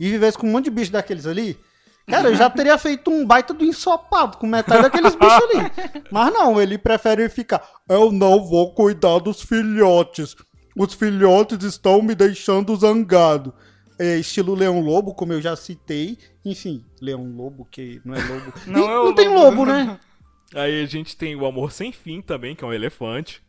e 0.00 0.10
vivesse 0.10 0.36
com 0.36 0.46
um 0.48 0.50
monte 0.50 0.64
de 0.64 0.70
bicho 0.70 0.90
daqueles 0.90 1.26
ali, 1.26 1.56
cara, 2.08 2.28
eu 2.28 2.34
já 2.34 2.50
teria 2.50 2.76
feito 2.76 3.08
um 3.08 3.24
baita 3.24 3.54
do 3.54 3.64
ensopado 3.64 4.36
com 4.36 4.46
metade 4.48 4.82
daqueles 4.82 5.14
bichos 5.14 5.42
ali. 5.44 6.02
Mas 6.10 6.32
não, 6.34 6.60
ele 6.60 6.76
prefere 6.76 7.28
ficar. 7.28 7.62
Eu 7.88 8.10
não 8.10 8.44
vou 8.44 8.74
cuidar 8.74 9.20
dos 9.20 9.40
filhotes. 9.42 10.34
Os 10.76 10.92
filhotes 10.94 11.62
estão 11.62 12.02
me 12.02 12.16
deixando 12.16 12.74
zangado. 12.74 13.54
É, 14.00 14.16
estilo 14.18 14.54
Leão 14.54 14.80
Lobo, 14.80 15.14
como 15.14 15.32
eu 15.32 15.42
já 15.42 15.54
citei. 15.54 16.16
Enfim, 16.44 16.84
Leão 17.02 17.24
Lobo, 17.36 17.66
que 17.70 18.00
não 18.04 18.14
é 18.14 18.24
lobo. 18.24 18.52
Não 18.66 18.80
E 18.80 18.88
é 18.88 18.98
o 18.98 19.04
não 19.04 19.14
tem 19.14 19.28
lobo. 19.28 19.40
lobo, 19.64 19.66
né? 19.66 20.00
Aí 20.54 20.82
a 20.82 20.86
gente 20.86 21.16
tem 21.16 21.36
o 21.36 21.44
Amor 21.44 21.70
Sem 21.70 21.92
Fim 21.92 22.20
também, 22.22 22.56
que 22.56 22.64
é 22.64 22.66
um 22.66 22.72
elefante. 22.72 23.42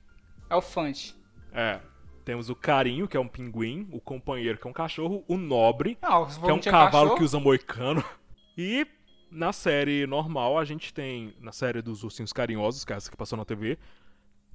É 0.50 0.56
o 0.56 0.62
Fante. 0.62 1.16
É. 1.54 1.80
Temos 2.26 2.50
o 2.50 2.56
Carinho, 2.56 3.08
que 3.08 3.16
é 3.18 3.20
um 3.20 3.28
pinguim. 3.28 3.88
O 3.92 4.00
Companheiro, 4.02 4.58
que 4.60 4.68
é 4.68 4.70
um 4.70 4.74
cachorro. 4.74 5.24
O 5.28 5.38
Nobre, 5.38 5.98
Não, 6.02 6.30
se 6.30 6.40
que 6.40 6.50
é 6.50 6.54
um 6.54 6.60
cavalo 6.60 6.92
cachorro, 6.92 7.16
que 7.18 7.24
usa 7.24 7.40
moicano. 7.40 8.04
E 8.58 8.86
na 9.32 9.54
série 9.54 10.06
normal, 10.06 10.60
a 10.60 10.66
gente 10.66 10.94
tem, 10.94 11.34
na 11.40 11.54
série 11.54 11.82
dos 11.82 12.04
ursinhos 12.04 12.34
carinhosos, 12.34 12.84
que 12.84 12.92
é 12.92 12.98
essa 12.98 13.10
que 13.10 13.16
passou 13.16 13.38
na 13.38 13.46
TV, 13.46 13.78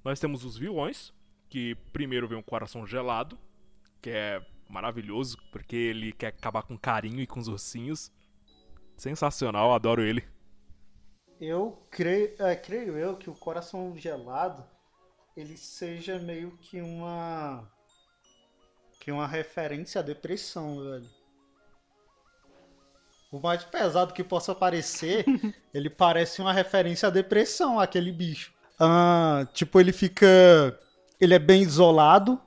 nós 0.04 0.20
temos 0.20 0.44
os 0.44 0.56
vilões, 0.58 1.14
que 1.48 1.74
primeiro 1.94 2.28
vem 2.28 2.36
um 2.38 2.42
coração 2.42 2.86
gelado, 2.86 3.38
que 4.02 4.10
é 4.10 4.42
maravilhoso, 4.68 5.38
porque 5.50 5.76
ele 5.76 6.12
quer 6.12 6.28
acabar 6.28 6.62
com 6.62 6.76
carinho 6.76 7.20
e 7.20 7.26
com 7.26 7.40
os 7.40 7.48
ursinhos. 7.48 8.12
Sensacional, 8.96 9.74
adoro 9.74 10.02
ele. 10.02 10.24
Eu 11.40 11.82
creio, 11.90 12.34
é, 12.38 12.56
creio 12.56 12.96
eu 12.96 13.16
que 13.16 13.28
o 13.28 13.34
coração 13.34 13.94
gelado 13.96 14.64
ele 15.36 15.56
seja 15.56 16.18
meio 16.18 16.56
que 16.62 16.80
uma 16.80 17.70
que 18.98 19.12
uma 19.12 19.26
referência 19.26 20.00
à 20.00 20.02
depressão, 20.02 20.82
velho. 20.82 21.08
O 23.30 23.38
mais 23.38 23.62
pesado 23.64 24.14
que 24.14 24.24
possa 24.24 24.54
parecer, 24.54 25.24
ele 25.74 25.90
parece 25.90 26.40
uma 26.40 26.52
referência 26.52 27.08
à 27.08 27.10
depressão, 27.10 27.78
aquele 27.78 28.10
bicho. 28.10 28.52
Ah, 28.80 29.46
tipo, 29.52 29.78
ele 29.78 29.92
fica. 29.92 30.26
Ele 31.20 31.34
é 31.34 31.38
bem 31.38 31.62
isolado. 31.62 32.40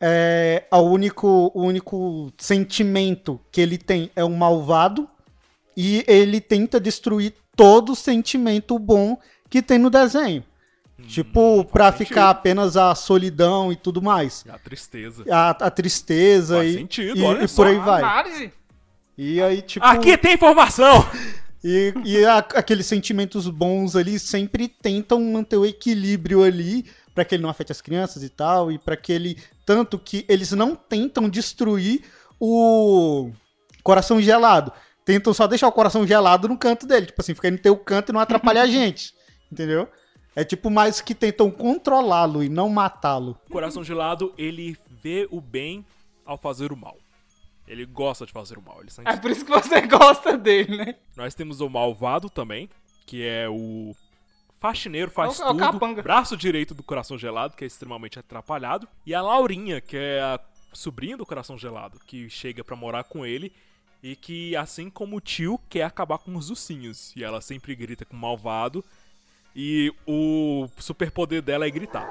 É, 0.00 0.64
a 0.70 0.78
único, 0.78 1.50
o 1.54 1.62
único 1.62 2.30
sentimento 2.38 3.40
que 3.50 3.60
ele 3.60 3.78
tem 3.78 4.10
é 4.14 4.24
um 4.24 4.36
malvado. 4.36 5.08
E 5.76 6.04
ele 6.08 6.40
tenta 6.40 6.80
destruir 6.80 7.34
todo 7.54 7.92
o 7.92 7.96
sentimento 7.96 8.78
bom 8.78 9.18
que 9.50 9.60
tem 9.62 9.78
no 9.78 9.90
desenho. 9.90 10.42
tipo, 11.06 11.64
pra 11.66 11.92
sentido. 11.92 12.08
ficar 12.08 12.30
apenas 12.30 12.76
a 12.76 12.94
solidão 12.94 13.70
e 13.70 13.76
tudo 13.76 14.00
mais. 14.00 14.44
A 14.48 14.58
tristeza. 14.58 15.24
A, 15.30 15.50
a 15.50 15.70
tristeza 15.70 16.56
Faz 16.56 16.70
e, 16.70 16.74
sentido, 16.74 17.18
e, 17.18 17.22
olha 17.22 17.44
e 17.44 17.48
só. 17.48 17.56
por 17.56 17.66
aí 17.66 17.78
vai. 17.78 18.02
Análise. 18.02 18.52
E 19.18 19.40
aí, 19.42 19.60
tipo. 19.62 19.84
Aqui 19.84 20.16
tem 20.16 20.34
informação! 20.34 21.06
E, 21.64 21.92
e 22.04 22.24
a- 22.24 22.38
aqueles 22.38 22.86
sentimentos 22.86 23.48
bons 23.48 23.96
ali 23.96 24.18
sempre 24.18 24.68
tentam 24.68 25.20
manter 25.20 25.56
o 25.56 25.66
equilíbrio 25.66 26.42
ali 26.42 26.86
pra 27.14 27.24
que 27.24 27.34
ele 27.34 27.42
não 27.42 27.50
afete 27.50 27.72
as 27.72 27.80
crianças 27.80 28.22
e 28.22 28.28
tal, 28.28 28.70
e 28.72 28.78
pra 28.78 28.96
que 28.96 29.12
ele. 29.12 29.36
Tanto 29.66 29.98
que 29.98 30.24
eles 30.28 30.52
não 30.52 30.74
tentam 30.74 31.28
destruir 31.28 32.04
o 32.40 33.30
coração 33.82 34.20
gelado. 34.20 34.72
Tentam 35.04 35.34
só 35.34 35.46
deixar 35.46 35.68
o 35.68 35.72
coração 35.72 36.06
gelado 36.06 36.48
no 36.48 36.56
canto 36.56 36.86
dele. 36.86 37.06
Tipo 37.06 37.20
assim, 37.20 37.34
fica 37.34 37.50
no 37.50 37.58
teu 37.58 37.76
canto 37.76 38.10
e 38.10 38.12
não 38.12 38.20
atrapalha 38.20 38.62
a 38.62 38.66
gente. 38.70 39.12
Entendeu? 39.50 39.88
É 40.34 40.44
tipo 40.44 40.70
mais 40.70 41.00
que 41.00 41.14
tentam 41.14 41.50
controlá-lo 41.50 42.42
e 42.44 42.48
não 42.48 42.68
matá-lo. 42.68 43.38
O 43.48 43.52
coração 43.52 43.82
gelado, 43.82 44.32
ele 44.38 44.76
vê 45.02 45.26
o 45.30 45.40
bem 45.40 45.84
ao 46.24 46.38
fazer 46.38 46.72
o 46.72 46.76
mal. 46.76 46.96
Ele 47.66 47.84
gosta 47.84 48.24
de 48.24 48.32
fazer 48.32 48.58
o 48.58 48.62
mal. 48.62 48.80
Ele 48.80 48.90
sente 48.90 49.08
É 49.08 49.16
por 49.16 49.30
isso 49.30 49.44
que 49.44 49.50
você 49.50 49.80
gosta 49.86 50.36
dele, 50.38 50.76
né? 50.76 50.94
Nós 51.16 51.34
temos 51.34 51.60
o 51.60 51.68
Malvado 51.68 52.30
também, 52.30 52.68
que 53.06 53.24
é 53.24 53.48
o 53.48 53.92
faxineiro, 54.60 55.10
faz 55.10 55.38
É 55.38 55.42
o- 55.42 55.46
é 55.46 55.50
o 55.50 55.52
tudo. 55.52 55.60
capanga. 55.60 56.02
braço 56.02 56.36
direito 56.36 56.74
do 56.74 56.82
Coração 56.82 57.16
Gelado, 57.18 57.56
que 57.56 57.64
é 57.64 57.66
extremamente 57.66 58.18
atrapalhado. 58.18 58.88
E 59.04 59.14
a 59.14 59.20
Laurinha, 59.22 59.80
que 59.80 59.96
é 59.96 60.20
a 60.20 60.40
sobrinha 60.72 61.16
do 61.16 61.24
Coração 61.26 61.56
Gelado, 61.58 61.98
que 62.06 62.28
chega 62.30 62.62
pra 62.64 62.76
morar 62.76 63.04
com 63.04 63.24
ele. 63.24 63.52
E 64.02 64.14
que, 64.14 64.54
assim 64.54 64.88
como 64.90 65.16
o 65.16 65.20
tio, 65.20 65.58
quer 65.68 65.82
acabar 65.82 66.18
com 66.18 66.36
os 66.36 66.50
ursinhos. 66.50 67.12
E 67.16 67.24
ela 67.24 67.40
sempre 67.40 67.74
grita 67.74 68.04
com 68.04 68.14
o 68.16 68.20
Malvado. 68.20 68.84
E 69.54 69.92
o 70.06 70.68
superpoder 70.78 71.40
dela 71.42 71.66
é 71.66 71.70
gritar. 71.70 72.06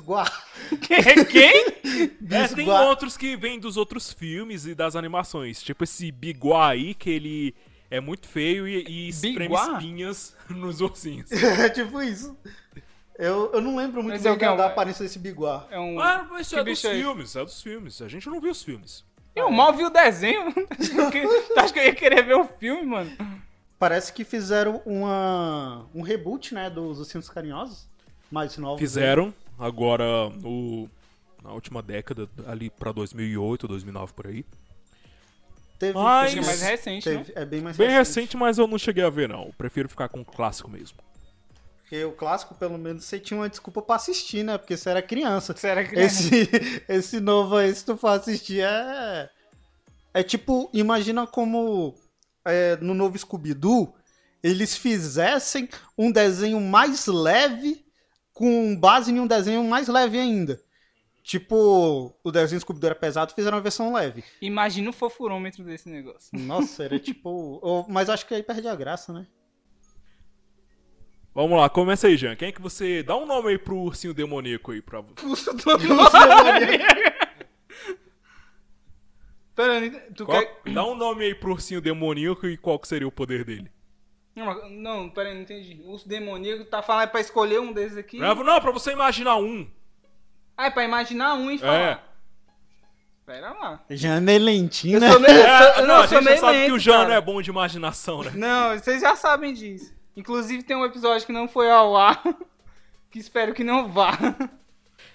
Quem 0.00 0.96
é 0.96 1.02
Bisguar? 1.14 1.24
Quem? 1.24 1.24
Quem? 1.26 1.66
É, 2.30 2.48
tem 2.48 2.56
Bisguar. 2.64 2.84
outros 2.84 3.16
que 3.16 3.36
vêm 3.36 3.58
dos 3.60 3.76
outros 3.76 4.12
filmes 4.12 4.66
e 4.66 4.74
das 4.74 4.96
animações. 4.96 5.62
Tipo 5.62 5.84
esse 5.84 6.10
Biguá 6.10 6.68
aí, 6.70 6.94
que 6.94 7.10
ele 7.10 7.54
é 7.90 8.00
muito 8.00 8.26
feio 8.26 8.66
e, 8.66 8.84
e 8.88 9.08
espreme 9.08 9.40
Biguá? 9.48 9.72
espinhas 9.74 10.34
nos 10.48 10.80
ursinhos. 10.80 11.30
É 11.30 11.68
tipo 11.70 12.00
isso. 12.02 12.36
Eu, 13.18 13.50
eu 13.52 13.60
não 13.60 13.76
lembro 13.76 14.02
muito 14.02 14.14
Mas 14.14 14.22
bem 14.22 14.32
é 14.32 14.34
o 14.34 14.38
que? 14.38 14.44
da, 14.44 14.64
É 14.64 14.66
aparência 14.66 15.04
desse 15.04 15.18
Biguar. 15.18 15.66
É 15.70 15.78
um. 15.78 16.00
Ah, 16.00 16.26
mas 16.30 16.46
isso 16.46 16.54
Que 16.54 16.60
é 16.60 16.64
dos 16.64 16.84
é 16.84 16.94
filmes, 16.94 17.36
é 17.36 17.44
dos 17.44 17.62
filmes. 17.62 18.00
A 18.02 18.08
gente 18.08 18.28
não 18.28 18.40
viu 18.40 18.50
os 18.50 18.62
filmes. 18.62 19.04
Eu 19.34 19.50
mal 19.50 19.72
vi 19.72 19.84
o 19.84 19.90
desenho. 19.90 20.52
Tu 20.52 21.58
acha 21.60 21.72
que 21.72 21.78
eu 21.78 21.84
ia 21.84 21.94
querer 21.94 22.22
ver 22.24 22.34
o 22.36 22.44
filme, 22.46 22.82
mano? 22.84 23.10
Parece 23.78 24.12
que 24.12 24.24
fizeram 24.24 24.80
uma, 24.86 25.86
um 25.94 26.02
reboot, 26.02 26.54
né, 26.54 26.70
dos 26.70 26.98
Ursinhos 27.00 27.28
Carinhosos. 27.28 27.86
Mais 28.30 28.56
novos. 28.56 28.78
Fizeram 28.80 29.34
agora 29.58 30.28
no, 30.30 30.88
na 31.42 31.52
última 31.52 31.82
década, 31.82 32.28
ali 32.46 32.70
pra 32.70 32.92
2008, 32.92 33.68
2009 33.68 34.12
por 34.12 34.26
aí. 34.26 34.44
Teve, 35.78 35.94
Mas- 35.98 36.34
é 36.36 36.40
mais 36.40 36.60
recente, 36.62 37.08
né? 37.10 37.24
teve- 37.24 37.32
É 37.34 37.44
bem 37.44 37.60
mais 37.60 37.76
Bem 37.76 37.90
recente, 37.90 38.36
mas 38.36 38.58
eu 38.58 38.66
não 38.68 38.78
cheguei 38.78 39.02
a 39.04 39.10
ver 39.10 39.28
não. 39.28 39.46
Eu 39.46 39.54
prefiro 39.58 39.88
ficar 39.88 40.08
com 40.08 40.20
o 40.20 40.24
clássico 40.24 40.70
mesmo. 40.70 40.98
Porque 41.80 42.04
o 42.04 42.12
clássico, 42.12 42.54
pelo 42.54 42.78
menos, 42.78 43.04
você 43.04 43.18
tinha 43.18 43.38
uma 43.38 43.48
desculpa 43.48 43.82
pra 43.82 43.96
assistir, 43.96 44.42
né? 44.44 44.56
Porque 44.56 44.76
você 44.76 44.88
era 44.88 45.02
criança. 45.02 45.54
Você 45.54 45.66
era 45.66 45.84
criança. 45.84 46.22
Esse, 46.22 46.48
esse 46.88 47.20
novo 47.20 47.56
aí, 47.56 47.74
se 47.74 47.84
tu 47.84 47.96
for 47.96 48.08
assistir, 48.08 48.62
é. 48.62 49.28
É 50.14 50.22
tipo, 50.22 50.70
imagina 50.72 51.26
como 51.26 51.94
é, 52.44 52.76
no 52.76 52.94
novo 52.94 53.18
Scooby-Doo 53.18 53.94
eles 54.42 54.76
fizessem 54.76 55.68
um 55.96 56.10
desenho 56.10 56.60
mais 56.60 57.06
leve 57.06 57.84
com 58.32 58.76
base 58.76 59.12
em 59.12 59.20
um 59.20 59.26
desenho 59.26 59.62
mais 59.64 59.88
leve 59.88 60.18
ainda. 60.18 60.60
Tipo, 61.22 62.12
o 62.24 62.30
desenho 62.32 62.60
Scooby-Doo 62.60 62.88
era 62.90 62.94
pesado, 62.98 63.32
fizeram 63.32 63.56
uma 63.58 63.62
versão 63.62 63.92
leve. 63.92 64.24
Imagina 64.40 64.90
o 64.90 64.92
fofurômetro 64.92 65.62
desse 65.62 65.88
negócio. 65.88 66.36
Nossa, 66.36 66.82
era 66.84 66.98
tipo. 67.00 67.60
oh, 67.62 67.84
Mas 67.88 68.08
acho 68.10 68.26
que 68.26 68.34
aí 68.34 68.42
perde 68.42 68.66
a 68.66 68.74
graça, 68.74 69.12
né? 69.12 69.26
Vamos 71.34 71.56
lá, 71.58 71.68
começa 71.70 72.08
aí, 72.08 72.16
Jean. 72.16 72.36
Quem 72.36 72.48
é 72.48 72.52
que 72.52 72.60
você... 72.60 73.02
Dá 73.02 73.16
um 73.16 73.24
nome 73.24 73.48
aí 73.50 73.58
pro 73.58 73.78
ursinho 73.78 74.12
demoníaco 74.12 74.70
aí. 74.72 74.82
Pra... 74.82 75.02
Pera, 79.54 79.74
eu 79.74 79.80
não 79.80 79.86
entendi. 79.86 80.14
tu 80.14 80.24
Qual- 80.26 80.40
quer... 80.40 80.72
Dá 80.72 80.84
um 80.84 80.94
nome 80.94 81.24
aí 81.24 81.34
pro 81.34 81.52
ursinho 81.52 81.80
demoníaco 81.80 82.46
e 82.46 82.56
qual 82.56 82.78
que 82.78 82.88
seria 82.88 83.06
o 83.08 83.12
poder 83.12 83.44
dele. 83.44 83.70
Não, 84.34 84.46
mas- 84.46 84.70
não, 84.70 85.08
pera 85.10 85.28
aí, 85.28 85.34
não 85.34 85.42
entendi. 85.42 85.80
O 85.84 85.96
demoníaco 86.06 86.64
tá 86.64 86.82
falando 86.82 87.08
pra 87.10 87.20
escolher 87.20 87.60
um 87.60 87.72
desses 87.72 87.98
aqui? 87.98 88.18
Não, 88.18 88.34
não, 88.36 88.60
pra 88.60 88.70
você 88.70 88.92
imaginar 88.92 89.36
um. 89.36 89.68
Ah, 90.56 90.66
é 90.66 90.70
pra 90.70 90.84
imaginar 90.84 91.34
um 91.34 91.50
e 91.50 91.56
É. 91.56 91.58
falar. 91.58 92.08
Pera 93.24 93.52
lá. 93.52 93.80
Já 93.90 94.16
é 94.16 94.20
meio 94.20 94.40
lentinho, 94.40 94.96
Eu 94.96 95.00
né? 95.00 95.10
sou 95.12 95.20
meio, 95.20 95.32
eu 95.36 95.42
É, 95.46 95.58
sou, 95.58 95.66
eu 95.82 95.86
não, 95.86 95.94
não, 95.96 96.02
a 96.02 96.08
sou 96.08 96.18
gente 96.20 96.30
já 96.30 96.36
sabe 96.38 96.52
que 96.58 96.62
lento, 96.64 96.74
o 96.74 96.78
Jean 96.78 96.92
cara. 96.94 97.08
não 97.08 97.14
é 97.14 97.20
bom 97.20 97.40
de 97.42 97.50
imaginação, 97.50 98.22
né? 98.22 98.32
Não, 98.34 98.78
vocês 98.78 99.00
já 99.00 99.14
sabem 99.14 99.54
disso. 99.54 99.94
Inclusive 100.16 100.62
tem 100.62 100.76
um 100.76 100.84
episódio 100.84 101.24
que 101.26 101.32
não 101.32 101.46
foi 101.48 101.70
ao 101.70 101.96
ar, 101.96 102.20
que 103.10 103.18
espero 103.18 103.54
que 103.54 103.62
não 103.62 103.88
vá. 103.90 104.18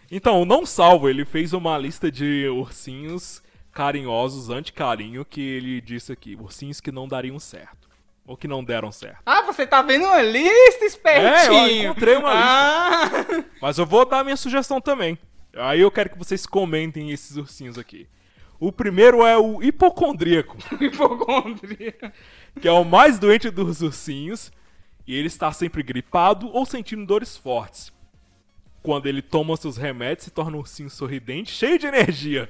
Então, 0.09 0.41
o 0.41 0.45
Não 0.45 0.65
Salvo, 0.65 1.09
ele 1.09 1.25
fez 1.25 1.51
uma 1.53 1.77
lista 1.77 2.09
de 2.09 2.47
ursinhos 2.47 3.43
carinhosos, 3.73 4.49
anti-carinho, 4.49 5.25
que 5.25 5.41
ele 5.41 5.81
disse 5.81 6.11
aqui. 6.13 6.35
Ursinhos 6.39 6.79
que 6.79 6.91
não 6.91 7.07
dariam 7.07 7.37
certo. 7.39 7.86
Ou 8.27 8.35
que 8.35 8.47
não 8.47 8.61
deram 8.61 8.91
certo. 8.91 9.21
Ah, 9.25 9.41
você 9.43 9.65
tá 9.65 9.81
vendo 9.81 10.03
uma 10.03 10.21
lista, 10.21 10.83
espertinho. 10.83 11.53
É, 11.57 11.71
eu 11.71 11.83
encontrei 11.85 12.17
uma 12.17 12.31
ah, 12.33 13.09
Mas 13.61 13.77
eu 13.77 13.85
vou 13.85 14.05
dar 14.05 14.21
minha 14.25 14.35
sugestão 14.35 14.81
também. 14.81 15.17
Aí 15.55 15.79
eu 15.79 15.89
quero 15.89 16.09
que 16.09 16.17
vocês 16.17 16.45
comentem 16.45 17.09
esses 17.11 17.37
ursinhos 17.37 17.77
aqui. 17.77 18.05
O 18.59 18.69
primeiro 18.69 19.25
é 19.25 19.37
o 19.37 19.63
hipocondríaco, 19.63 20.57
hipocondria. 20.81 21.95
que 22.59 22.67
é 22.67 22.71
o 22.71 22.83
mais 22.83 23.17
doente 23.17 23.49
dos 23.49 23.81
ursinhos. 23.81 24.51
E 25.07 25.15
ele 25.15 25.27
está 25.27 25.53
sempre 25.53 25.81
gripado 25.81 26.49
ou 26.49 26.65
sentindo 26.65 27.05
dores 27.05 27.37
fortes. 27.37 27.93
Quando 28.83 29.05
ele 29.05 29.21
toma 29.21 29.55
seus 29.55 29.77
remédios, 29.77 30.25
se 30.25 30.31
torna 30.31 30.57
um 30.57 30.59
ursinho 30.59 30.89
sorridente, 30.89 31.51
cheio 31.51 31.79
de 31.79 31.87
energia. 31.87 32.49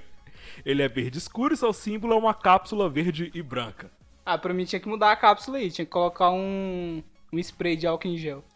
Ele 0.65 0.81
é 0.81 0.87
verde 0.87 1.19
escuro 1.19 1.53
e 1.53 1.57
seu 1.57 1.71
símbolo 1.71 2.13
é 2.13 2.17
uma 2.17 2.33
cápsula 2.33 2.89
verde 2.89 3.31
e 3.31 3.43
branca. 3.43 3.91
Ah, 4.29 4.37
pra 4.37 4.53
mim 4.53 4.65
tinha 4.65 4.77
que 4.77 4.89
mudar 4.89 5.13
a 5.13 5.15
cápsula 5.15 5.57
aí. 5.57 5.71
Tinha 5.71 5.85
que 5.85 5.91
colocar 5.91 6.31
um, 6.31 7.01
um 7.31 7.39
spray 7.39 7.77
de 7.77 7.87
álcool 7.87 8.09
em 8.09 8.17
gel. 8.17 8.43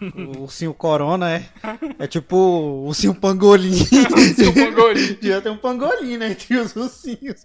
O 0.00 0.42
ursinho 0.42 0.72
corona 0.72 1.30
é. 1.30 1.48
É 1.98 2.06
tipo 2.06 2.36
o 2.36 2.86
ursinho 2.86 3.12
pangolim. 3.12 3.72
Devia 5.20 5.40
ter 5.40 5.50
um 5.50 5.56
pangolim, 5.56 6.16
né? 6.16 6.30
Entre 6.30 6.56
os 6.56 6.76
ursinhos. 6.76 7.44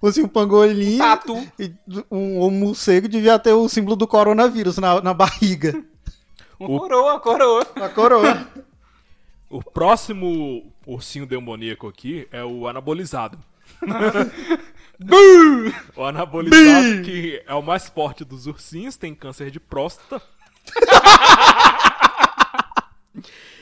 O 0.00 0.06
ursinho 0.06 0.28
pangolim. 0.28 0.98
Tatu. 0.98 1.36
E 1.56 1.72
um, 2.10 2.46
um 2.46 2.50
morcego 2.50 3.06
devia 3.06 3.38
ter 3.38 3.52
o 3.52 3.68
símbolo 3.68 3.94
do 3.94 4.06
coronavírus 4.08 4.78
na, 4.78 5.00
na 5.00 5.14
barriga. 5.14 5.84
Um 6.58 6.78
coroa, 6.78 7.20
coroa. 7.20 7.66
A 7.76 7.88
coroa. 7.88 8.48
O 9.48 9.62
próximo 9.62 10.72
ursinho 10.84 11.26
demoníaco 11.26 11.86
aqui 11.86 12.26
é 12.32 12.44
o 12.44 12.66
anabolizado. 12.66 13.38
O 15.96 16.04
anabolizado, 16.04 17.02
que 17.04 17.42
é 17.46 17.54
o 17.54 17.62
mais 17.62 17.88
forte 17.88 18.24
dos 18.24 18.46
ursinhos, 18.46 18.96
tem 18.96 19.14
câncer 19.14 19.50
de 19.50 19.60
próstata. 19.60 20.22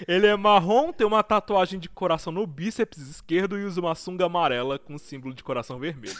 Ele 0.06 0.26
é 0.26 0.36
marrom, 0.36 0.92
tem 0.92 1.06
uma 1.06 1.22
tatuagem 1.22 1.78
de 1.78 1.88
coração 1.88 2.32
no 2.32 2.46
bíceps 2.46 2.98
esquerdo 2.98 3.58
e 3.58 3.64
usa 3.64 3.80
uma 3.80 3.94
sunga 3.94 4.26
amarela 4.26 4.78
com 4.78 4.98
símbolo 4.98 5.32
de 5.32 5.42
coração 5.44 5.78
vermelho. 5.78 6.12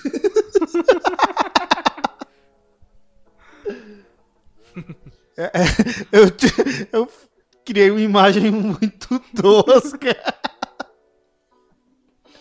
Eu, 6.12 6.30
te- 6.30 6.46
eu 6.92 7.10
criei 7.64 7.90
uma 7.90 8.00
imagem 8.00 8.50
muito 8.50 9.18
tosca. 9.36 10.16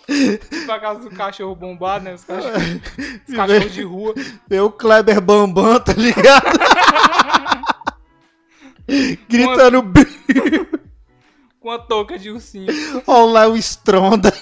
Por 0.05 0.81
causa 0.81 1.09
do 1.09 1.09
cachorro 1.15 1.55
bombado, 1.55 2.05
né? 2.05 2.13
Os 2.13 2.23
cachorros, 2.23 2.57
os 3.27 3.35
cachorros 3.35 3.73
de 3.73 3.83
rua. 3.83 4.13
Ver 4.47 4.61
o 4.61 4.71
Kleber 4.71 5.21
Bambam, 5.21 5.79
tá 5.79 5.93
ligado? 5.93 6.45
Gritando 9.29 9.81
bem. 9.81 10.05
Com 11.59 11.71
a 11.71 11.79
touca 11.79 12.19
de 12.19 12.29
ursinho. 12.29 12.67
Olha 13.07 13.31
lá 13.31 13.47
o 13.47 13.55
Stronda. 13.55 14.33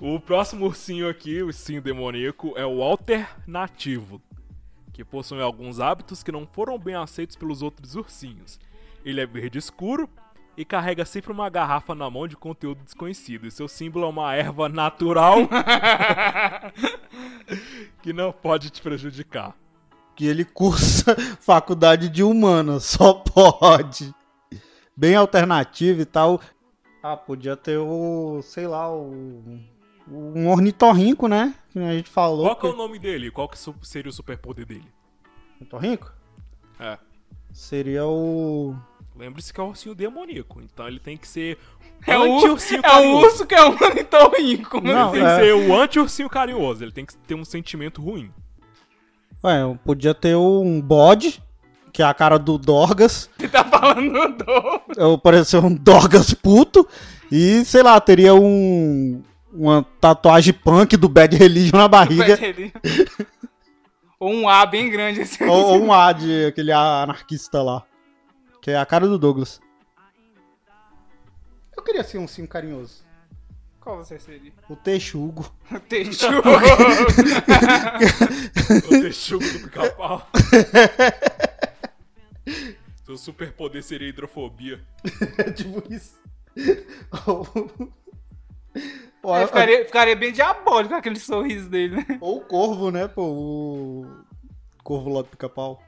O 0.00 0.18
próximo 0.18 0.64
ursinho 0.64 1.08
aqui, 1.10 1.42
o 1.42 1.46
ursinho 1.46 1.82
demoníaco, 1.82 2.54
é 2.56 2.64
o 2.64 2.82
alternativo, 2.82 4.22
que 4.94 5.04
possui 5.04 5.42
alguns 5.42 5.78
hábitos 5.78 6.22
que 6.22 6.32
não 6.32 6.46
foram 6.46 6.78
bem 6.78 6.94
aceitos 6.94 7.36
pelos 7.36 7.60
outros 7.60 7.94
ursinhos. 7.94 8.58
Ele 9.04 9.20
é 9.20 9.26
verde 9.26 9.58
escuro 9.58 10.08
e 10.56 10.64
carrega 10.64 11.04
sempre 11.04 11.30
uma 11.30 11.48
garrafa 11.48 11.94
na 11.94 12.08
mão 12.08 12.26
de 12.26 12.36
conteúdo 12.36 12.82
desconhecido. 12.82 13.46
E 13.46 13.50
seu 13.50 13.68
símbolo 13.68 14.06
é 14.06 14.08
uma 14.08 14.34
erva 14.34 14.68
natural 14.68 15.36
que 18.02 18.12
não 18.12 18.32
pode 18.32 18.70
te 18.70 18.80
prejudicar. 18.80 19.54
que 20.14 20.26
ele 20.26 20.44
cursa 20.44 21.14
faculdade 21.40 22.08
de 22.08 22.22
humanas, 22.22 22.84
só 22.84 23.14
pode. 23.14 24.14
Bem 24.96 25.14
alternativo 25.14 26.00
e 26.00 26.06
tal. 26.06 26.40
Ah, 27.02 27.16
podia 27.16 27.56
ter 27.56 27.76
o, 27.76 28.40
sei 28.42 28.66
lá, 28.66 28.90
o 28.90 29.60
um 30.08 30.48
ornitorrinco, 30.48 31.28
né? 31.28 31.54
Que 31.70 31.78
a 31.78 31.92
gente 31.92 32.08
falou. 32.08 32.46
Qual 32.46 32.56
que 32.56 32.66
é 32.66 32.70
o 32.70 32.76
nome 32.76 32.98
dele? 32.98 33.30
Qual 33.30 33.48
que 33.48 33.58
seria 33.82 34.08
o 34.08 34.12
superpoder 34.12 34.64
dele? 34.64 34.90
Ornitorrinco? 35.56 36.12
É. 36.80 36.98
Seria 37.52 38.06
o 38.06 38.74
Lembre-se 39.18 39.52
que 39.52 39.60
é 39.60 39.62
o 39.62 39.68
ursinho 39.68 39.94
demoníaco, 39.94 40.60
então 40.60 40.86
ele 40.86 41.00
tem 41.00 41.16
que 41.16 41.26
ser 41.26 41.58
É 42.06 42.18
o, 42.18 42.36
anti-ursinho 42.36 42.82
é 42.84 42.98
o 42.98 43.16
urso 43.16 43.46
que 43.46 43.54
é 43.54 43.64
um 43.64 43.72
ornitorrinco. 43.82 44.80
Não, 44.80 45.14
Ele 45.14 45.24
tem 45.24 45.26
é. 45.26 45.36
que 45.38 45.44
ser 45.44 45.54
o 45.54 45.74
anti-ursinho 45.80 46.28
carinhoso, 46.28 46.84
ele 46.84 46.92
tem 46.92 47.06
que 47.06 47.16
ter 47.16 47.34
um 47.34 47.44
sentimento 47.44 48.02
ruim. 48.02 48.30
Ué, 49.42 49.62
eu 49.62 49.78
podia 49.84 50.12
ter 50.14 50.36
um 50.36 50.80
bode, 50.80 51.42
que 51.92 52.02
é 52.02 52.04
a 52.04 52.12
cara 52.12 52.38
do 52.38 52.58
Dorgas. 52.58 53.30
Você 53.38 53.48
tá 53.48 53.64
falando 53.64 54.36
do... 54.36 54.80
Eu 54.96 55.16
parecer 55.16 55.58
um 55.64 55.74
Dorgas 55.74 56.34
puto. 56.34 56.86
E, 57.30 57.64
sei 57.64 57.82
lá, 57.82 58.00
teria 58.00 58.34
um. 58.34 59.22
Uma 59.52 59.82
tatuagem 60.00 60.52
punk 60.52 60.96
do 60.98 61.08
Bad 61.08 61.34
Religion 61.34 61.78
na 61.78 61.88
barriga. 61.88 62.38
Ou 64.20 64.30
um 64.32 64.48
A 64.48 64.66
bem 64.66 64.90
grande 64.90 65.22
assim. 65.22 65.44
ou, 65.44 65.66
ou 65.72 65.82
um 65.84 65.92
A 65.92 66.12
de 66.12 66.46
aquele 66.46 66.72
anarquista 66.72 67.62
lá. 67.62 67.82
Que 68.66 68.72
é 68.72 68.76
a 68.76 68.84
cara 68.84 69.06
do 69.06 69.16
Douglas. 69.16 69.60
Eu 71.76 71.84
queria 71.84 72.02
ser 72.02 72.18
um 72.18 72.26
sim 72.26 72.44
carinhoso. 72.44 73.04
Qual 73.78 73.98
você 73.98 74.18
seria? 74.18 74.52
O 74.68 74.74
Texugo. 74.74 75.48
Texugo. 75.88 76.42
O 78.86 79.00
texugo 79.00 79.44
do 79.44 79.60
pica-pau. 79.60 80.28
Seu 83.06 83.16
superpoder 83.16 83.84
seria 83.84 84.08
hidrofobia. 84.08 84.80
É 85.38 85.52
tipo 85.52 85.80
isso. 85.88 86.18
ou, 89.22 89.36
É, 89.36 89.46
ficaria, 89.46 89.84
ficaria 89.84 90.16
bem 90.16 90.32
diabólico 90.32 90.88
com 90.94 90.98
aquele 90.98 91.20
sorriso 91.20 91.70
dele, 91.70 91.98
né? 91.98 92.18
ou 92.20 92.38
o 92.38 92.40
Corvo, 92.40 92.90
né, 92.90 93.06
pô? 93.06 93.22
O 93.22 94.06
Corvo 94.82 95.10
lá 95.10 95.22
do 95.22 95.28
pica-pau. 95.28 95.80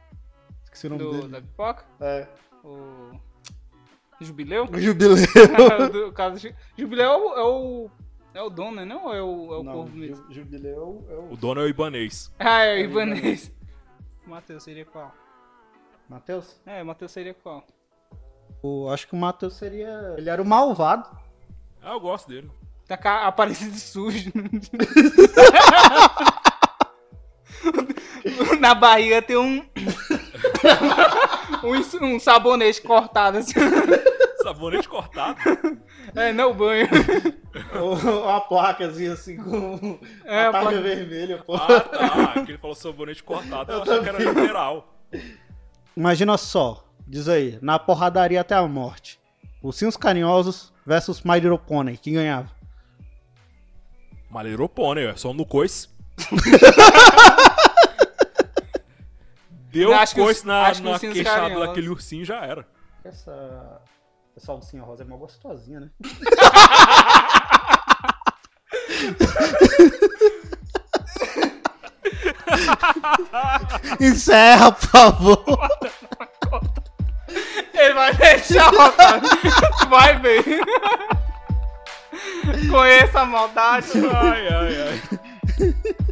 Esqueci 0.62 0.86
o 0.86 0.90
nome 0.90 1.02
Do, 1.02 1.10
dele. 1.10 1.28
da 1.28 1.40
pipoca. 1.40 1.84
É. 2.00 2.28
O... 2.68 3.10
Jubileu? 4.20 4.64
O 4.64 4.78
Jubileu. 4.80 5.16
do 5.92 6.12
caso 6.12 6.52
Jubileu 6.76 7.06
é 7.06 7.16
o, 7.16 7.32
é 7.34 7.44
o. 7.44 7.90
é 8.34 8.42
o 8.42 8.50
dono, 8.50 8.76
né? 8.76 8.84
Não 8.84 9.06
ou 9.06 9.14
é 9.14 9.22
o, 9.22 9.54
é 9.54 9.58
o 9.58 9.62
Não, 9.62 9.72
corvo 9.72 9.96
mesmo? 9.96 10.24
Ju- 10.28 10.34
Jubileu 10.34 11.06
é 11.08 11.14
o. 11.14 11.32
O 11.32 11.36
dono 11.36 11.60
é 11.60 11.64
o 11.64 11.68
Ibanês. 11.68 12.30
Ah, 12.38 12.62
é 12.64 12.74
o 12.74 12.78
É 12.78 12.80
o 12.80 12.84
Ibanês. 12.90 13.52
Matheus 14.26 14.62
seria 14.64 14.84
qual? 14.84 15.14
Matheus? 16.08 16.60
É, 16.66 16.82
o 16.82 16.86
Matheus 16.86 17.12
seria 17.12 17.32
qual? 17.34 17.64
O- 18.62 18.88
Acho 18.90 19.06
que 19.06 19.14
o 19.14 19.18
Matheus 19.18 19.54
seria. 19.54 20.14
Ele 20.18 20.28
era 20.28 20.42
o 20.42 20.44
malvado. 20.44 21.08
Ah, 21.80 21.92
eu 21.92 22.00
gosto 22.00 22.28
dele. 22.28 22.50
Tá 22.88 22.96
com 22.96 23.08
a 23.08 23.26
aparência 23.28 23.70
de 23.70 23.78
sujo. 23.78 24.32
Na 28.60 28.74
barriga 28.74 29.22
tem 29.22 29.36
um. 29.36 29.64
Um, 31.64 32.06
um 32.14 32.20
sabonete 32.20 32.80
cortado 32.82 33.38
assim. 33.38 33.54
Sabonete 34.42 34.88
cortado. 34.88 35.38
É, 36.14 36.32
não 36.32 36.54
banho. 36.54 36.88
Ou 37.80 37.94
uma 37.96 38.40
placazinha 38.40 39.12
assim 39.12 39.36
com. 39.36 39.98
É, 40.24 40.44
a 40.46 40.50
placa 40.50 40.66
placa- 40.70 40.80
vermelha, 40.80 41.38
pô. 41.44 41.54
Ah, 41.56 41.80
tá. 41.80 42.32
Que 42.44 42.52
ele 42.52 42.58
falou 42.58 42.74
sabonete 42.76 43.22
cortado. 43.22 43.70
Eu, 43.72 43.78
Eu 43.78 43.82
achei 43.82 44.00
que 44.00 44.08
era 44.08 44.18
literal. 44.18 44.94
Imagina 45.96 46.36
só. 46.38 46.84
Diz 47.06 47.28
aí. 47.28 47.58
Na 47.60 47.78
porradaria 47.78 48.40
até 48.40 48.54
a 48.54 48.66
morte. 48.66 49.18
Ursinhos 49.62 49.96
carinhosos 49.96 50.72
versus 50.86 51.22
My 51.22 51.34
Little 51.40 51.58
Pony. 51.58 51.96
Quem 51.96 52.14
ganhava? 52.14 52.50
Maleropone, 54.30 55.02
é 55.04 55.16
só 55.16 55.32
no 55.32 55.44
coice. 55.44 55.88
Deu 59.78 59.90
Eu 59.90 59.94
acho 59.96 60.14
que 60.14 60.20
coice 60.20 60.40
os- 60.40 60.44
na, 60.46 60.66
acho 60.66 60.80
que 60.80 60.86
na 60.86 60.92
ursinhos 60.94 61.14
queixada 61.14 61.60
daquele 61.60 61.88
ursinho 61.88 62.24
já 62.24 62.44
era. 62.44 62.66
Essa. 63.04 63.80
Essa 64.36 64.52
ursinha 64.52 64.82
rosa 64.84 65.02
é 65.02 65.06
mó 65.06 65.16
gostosinha, 65.16 65.80
né? 65.80 65.90
Encerra, 74.00 74.72
por 74.72 74.88
favor. 74.88 75.44
Ele 77.74 77.94
vai 77.94 78.14
deixar, 78.14 78.70
vai 79.88 80.18
ver. 80.18 80.44
Conheça 82.70 83.20
a 83.20 83.24
maldade. 83.26 83.86
Ai, 84.14 84.48
ai, 84.48 84.80
ai. 84.82 86.07